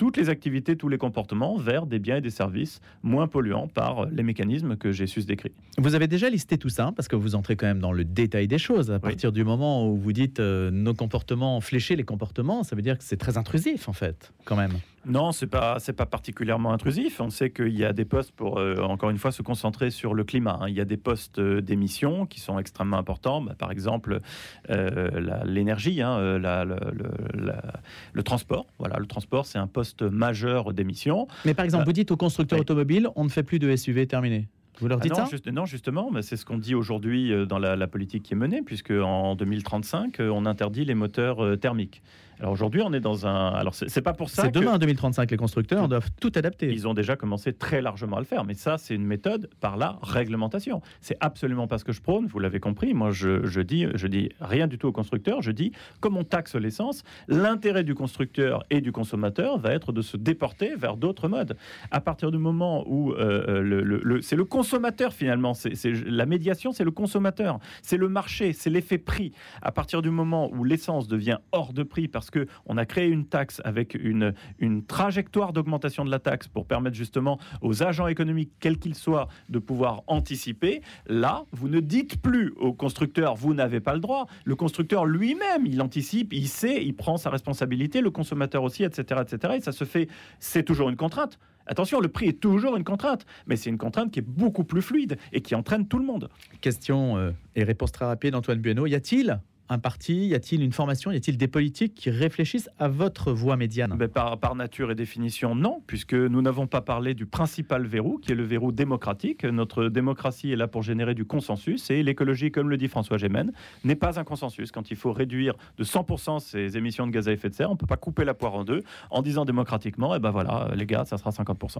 toutes 0.00 0.16
les 0.16 0.30
activités, 0.30 0.76
tous 0.76 0.88
les 0.88 0.96
comportements 0.96 1.58
vers 1.58 1.84
des 1.84 1.98
biens 1.98 2.16
et 2.16 2.20
des 2.22 2.30
services 2.30 2.80
moins 3.02 3.28
polluants 3.28 3.68
par 3.68 4.06
les 4.06 4.22
mécanismes 4.22 4.76
que 4.76 4.92
j'ai 4.92 5.06
su 5.06 5.20
décrire. 5.20 5.52
Vous 5.76 5.94
avez 5.94 6.08
déjà 6.08 6.30
listé 6.30 6.56
tout 6.56 6.70
ça, 6.70 6.90
parce 6.96 7.06
que 7.06 7.16
vous 7.16 7.34
entrez 7.34 7.54
quand 7.54 7.66
même 7.66 7.80
dans 7.80 7.92
le 7.92 8.06
détail 8.06 8.48
des 8.48 8.56
choses. 8.56 8.90
À 8.90 8.98
partir 8.98 9.30
du 9.30 9.44
moment 9.44 9.86
où 9.86 9.98
vous 9.98 10.14
dites 10.14 10.40
euh, 10.40 10.70
nos 10.70 10.94
comportements, 10.94 11.60
flécher 11.60 11.96
les 11.96 12.04
comportements, 12.04 12.62
ça 12.62 12.76
veut 12.76 12.80
dire 12.80 12.96
que 12.96 13.04
c'est 13.04 13.18
très 13.18 13.36
intrusif 13.36 13.90
en 13.90 13.92
fait, 13.92 14.32
quand 14.46 14.56
même. 14.56 14.72
Non, 15.06 15.32
c'est 15.32 15.46
pas 15.46 15.78
c'est 15.78 15.94
pas 15.94 16.04
particulièrement 16.04 16.72
intrusif. 16.72 17.20
On 17.20 17.30
sait 17.30 17.50
qu'il 17.50 17.76
y 17.76 17.84
a 17.84 17.92
des 17.94 18.04
postes 18.04 18.32
pour 18.32 18.58
euh, 18.58 18.76
encore 18.82 19.08
une 19.08 19.16
fois 19.16 19.32
se 19.32 19.40
concentrer 19.40 19.90
sur 19.90 20.12
le 20.12 20.24
climat. 20.24 20.58
Hein. 20.60 20.68
Il 20.68 20.74
y 20.74 20.80
a 20.80 20.84
des 20.84 20.98
postes 20.98 21.38
euh, 21.38 21.62
d'émission 21.62 22.26
qui 22.26 22.40
sont 22.40 22.58
extrêmement 22.58 22.98
importants. 22.98 23.40
Bah, 23.40 23.54
par 23.58 23.70
exemple, 23.70 24.20
euh, 24.68 25.42
l'énergie, 25.46 26.02
hein, 26.02 26.18
le 26.38 28.22
transport. 28.22 28.66
Voilà, 28.78 28.98
le 28.98 29.06
transport 29.06 29.46
c'est 29.46 29.58
un 29.58 29.66
poste 29.66 30.02
majeur 30.02 30.74
d'émission. 30.74 31.28
Mais 31.46 31.54
par 31.54 31.64
exemple, 31.64 31.86
vous 31.86 31.92
dites 31.92 32.10
aux 32.10 32.18
constructeurs 32.18 32.60
automobiles, 32.60 33.08
on 33.16 33.24
ne 33.24 33.30
fait 33.30 33.42
plus 33.42 33.58
de 33.58 33.74
SUV 33.74 34.06
terminé. 34.06 34.48
Vous 34.80 34.88
leur 34.88 35.00
dites 35.00 35.12
ah 35.16 35.26
ça? 35.26 35.50
Non, 35.50 35.66
justement, 35.66 36.10
c'est 36.22 36.36
ce 36.36 36.46
qu'on 36.46 36.56
dit 36.56 36.74
aujourd'hui 36.74 37.32
dans 37.46 37.58
la, 37.58 37.76
la, 37.76 37.86
politique 37.86 38.22
qui 38.22 38.32
est 38.32 38.36
menée, 38.36 38.62
puisque 38.62 38.92
en 38.92 39.34
2035, 39.34 40.18
on 40.20 40.46
interdit 40.46 40.86
les 40.86 40.94
moteurs 40.94 41.58
thermiques. 41.58 42.02
Alors 42.40 42.52
aujourd'hui, 42.52 42.80
on 42.82 42.92
est 42.94 43.00
dans 43.00 43.26
un. 43.26 43.48
Alors 43.48 43.74
c'est 43.74 44.00
pas 44.00 44.14
pour 44.14 44.30
ça. 44.30 44.44
C'est 44.44 44.50
demain, 44.50 44.72
en 44.72 44.78
2035, 44.78 45.30
les 45.30 45.36
constructeurs 45.36 45.88
doivent 45.88 46.10
tout 46.20 46.32
adapter. 46.34 46.72
Ils 46.72 46.88
ont 46.88 46.94
déjà 46.94 47.14
commencé 47.14 47.52
très 47.52 47.82
largement 47.82 48.16
à 48.16 48.20
le 48.20 48.24
faire, 48.24 48.44
mais 48.44 48.54
ça, 48.54 48.78
c'est 48.78 48.94
une 48.94 49.04
méthode 49.04 49.50
par 49.60 49.76
la 49.76 49.98
réglementation. 50.02 50.80
C'est 51.02 51.18
absolument 51.20 51.66
pas 51.66 51.76
ce 51.76 51.84
que 51.84 51.92
je 51.92 52.00
prône. 52.00 52.26
Vous 52.26 52.38
l'avez 52.38 52.58
compris. 52.58 52.94
Moi, 52.94 53.10
je, 53.10 53.46
je, 53.46 53.60
dis, 53.60 53.86
je 53.94 54.06
dis 54.06 54.30
rien 54.40 54.68
du 54.68 54.78
tout 54.78 54.88
aux 54.88 54.92
constructeurs. 54.92 55.42
Je 55.42 55.50
dis, 55.50 55.72
comme 56.00 56.16
on 56.16 56.24
taxe 56.24 56.54
l'essence, 56.54 57.02
l'intérêt 57.28 57.84
du 57.84 57.94
constructeur 57.94 58.64
et 58.70 58.80
du 58.80 58.90
consommateur 58.90 59.58
va 59.58 59.72
être 59.72 59.92
de 59.92 60.00
se 60.00 60.16
déporter 60.16 60.74
vers 60.76 60.96
d'autres 60.96 61.28
modes. 61.28 61.56
À 61.90 62.00
partir 62.00 62.30
du 62.30 62.38
moment 62.38 62.84
où 62.86 63.12
euh, 63.12 63.44
euh, 63.48 63.60
le, 63.60 63.82
le, 63.82 64.22
c'est 64.22 64.36
le 64.36 64.44
consommateur 64.44 65.12
finalement, 65.12 65.52
c'est 65.52 65.74
la 66.06 66.24
médiation, 66.24 66.72
c'est 66.72 66.84
le 66.84 66.90
consommateur, 66.90 67.58
c'est 67.82 67.98
le 67.98 68.08
marché, 68.08 68.54
c'est 68.54 68.70
l'effet 68.70 68.98
prix. 68.98 69.32
À 69.60 69.72
partir 69.72 70.00
du 70.00 70.10
moment 70.10 70.50
où 70.52 70.64
l'essence 70.64 71.06
devient 71.06 71.38
hors 71.52 71.74
de 71.74 71.82
prix 71.82 72.08
parce 72.08 72.29
qu'on 72.30 72.76
a 72.76 72.86
créé 72.86 73.08
une 73.08 73.26
taxe 73.26 73.60
avec 73.64 73.94
une, 73.94 74.34
une 74.58 74.84
trajectoire 74.84 75.52
d'augmentation 75.52 76.04
de 76.04 76.10
la 76.10 76.18
taxe 76.18 76.48
pour 76.48 76.66
permettre 76.66 76.96
justement 76.96 77.38
aux 77.60 77.82
agents 77.82 78.06
économiques, 78.06 78.52
quels 78.60 78.78
qu'ils 78.78 78.94
soient, 78.94 79.28
de 79.48 79.58
pouvoir 79.58 80.02
anticiper. 80.06 80.82
Là, 81.06 81.44
vous 81.52 81.68
ne 81.68 81.80
dites 81.80 82.20
plus 82.20 82.52
au 82.56 82.72
constructeur, 82.72 83.34
vous 83.34 83.54
n'avez 83.54 83.80
pas 83.80 83.94
le 83.94 84.00
droit. 84.00 84.26
Le 84.44 84.56
constructeur 84.56 85.06
lui-même, 85.06 85.66
il 85.66 85.80
anticipe, 85.82 86.32
il 86.32 86.48
sait, 86.48 86.84
il 86.84 86.94
prend 86.94 87.16
sa 87.16 87.30
responsabilité, 87.30 88.00
le 88.00 88.10
consommateur 88.10 88.62
aussi, 88.62 88.84
etc., 88.84 89.22
etc. 89.22 89.54
Et 89.56 89.60
ça 89.60 89.72
se 89.72 89.84
fait, 89.84 90.08
c'est 90.38 90.62
toujours 90.62 90.88
une 90.88 90.96
contrainte. 90.96 91.38
Attention, 91.66 92.00
le 92.00 92.08
prix 92.08 92.28
est 92.28 92.40
toujours 92.40 92.76
une 92.76 92.84
contrainte, 92.84 93.26
mais 93.46 93.56
c'est 93.56 93.70
une 93.70 93.78
contrainte 93.78 94.10
qui 94.10 94.18
est 94.18 94.26
beaucoup 94.26 94.64
plus 94.64 94.82
fluide 94.82 95.18
et 95.32 95.40
qui 95.40 95.54
entraîne 95.54 95.86
tout 95.86 95.98
le 95.98 96.04
monde. 96.04 96.28
Question 96.60 97.16
euh, 97.16 97.30
et 97.54 97.62
réponse 97.62 97.92
très 97.92 98.06
rapide, 98.06 98.34
Antoine 98.34 98.58
Bueno. 98.58 98.86
Y 98.86 98.94
a-t-il 98.94 99.40
un 99.70 99.78
parti? 99.78 100.26
Y 100.26 100.34
a-t-il 100.34 100.62
une 100.62 100.72
formation? 100.72 101.12
Y 101.12 101.16
a-t-il 101.16 101.38
des 101.38 101.48
politiques 101.48 101.94
qui 101.94 102.10
réfléchissent 102.10 102.68
à 102.78 102.88
votre 102.88 103.32
voix 103.32 103.56
médiane? 103.56 103.94
Ben, 103.96 104.08
par, 104.08 104.38
par, 104.38 104.54
nature 104.56 104.90
et 104.90 104.94
définition, 104.94 105.54
non, 105.54 105.82
puisque 105.86 106.12
nous 106.12 106.42
n'avons 106.42 106.66
pas 106.66 106.80
parlé 106.80 107.14
du 107.14 107.24
principal 107.24 107.86
verrou, 107.86 108.18
qui 108.18 108.32
est 108.32 108.34
le 108.34 108.44
verrou 108.44 108.72
démocratique. 108.72 109.44
Notre 109.44 109.88
démocratie 109.88 110.52
est 110.52 110.56
là 110.56 110.66
pour 110.66 110.82
générer 110.82 111.14
du 111.14 111.24
consensus, 111.24 111.90
et 111.90 112.02
l'écologie, 112.02 112.50
comme 112.50 112.68
le 112.68 112.76
dit 112.76 112.88
François 112.88 113.16
Gémen, 113.16 113.52
n'est 113.84 113.94
pas 113.94 114.18
un 114.18 114.24
consensus. 114.24 114.72
Quand 114.72 114.90
il 114.90 114.96
faut 114.96 115.12
réduire 115.12 115.54
de 115.78 115.84
100% 115.84 116.40
ses 116.40 116.76
émissions 116.76 117.06
de 117.06 117.12
gaz 117.12 117.28
à 117.28 117.32
effet 117.32 117.48
de 117.48 117.54
serre, 117.54 117.70
on 117.70 117.74
ne 117.74 117.78
peut 117.78 117.86
pas 117.86 117.96
couper 117.96 118.24
la 118.24 118.34
poire 118.34 118.54
en 118.54 118.64
deux 118.64 118.82
en 119.10 119.22
disant 119.22 119.44
démocratiquement, 119.44 120.14
eh 120.16 120.18
ben 120.18 120.32
voilà, 120.32 120.70
les 120.74 120.86
gars, 120.86 121.04
ça 121.04 121.16
sera 121.16 121.30
50%. 121.30 121.78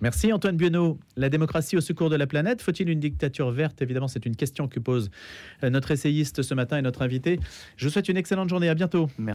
Merci 0.00 0.32
Antoine 0.32 0.56
Buono. 0.56 0.98
La 1.16 1.28
démocratie 1.28 1.76
au 1.76 1.80
secours 1.80 2.08
de 2.08 2.16
la 2.16 2.26
planète, 2.26 2.62
faut-il 2.62 2.88
une 2.88 3.00
dictature 3.00 3.50
verte? 3.50 3.82
Évidemment, 3.82 4.08
c'est 4.08 4.24
une 4.24 4.34
question 4.34 4.66
que 4.66 4.80
pose 4.80 5.10
euh, 5.62 5.68
notre 5.68 5.90
essayiste 5.90 6.40
ce 6.40 6.54
matin 6.54 6.78
et 6.78 6.82
notre 6.82 7.02
invité. 7.02 7.38
Je 7.76 7.86
vous 7.86 7.92
souhaite 7.92 8.08
une 8.08 8.16
excellente 8.16 8.48
journée. 8.48 8.70
À 8.70 8.74
bientôt. 8.74 9.10
Merci. 9.18 9.28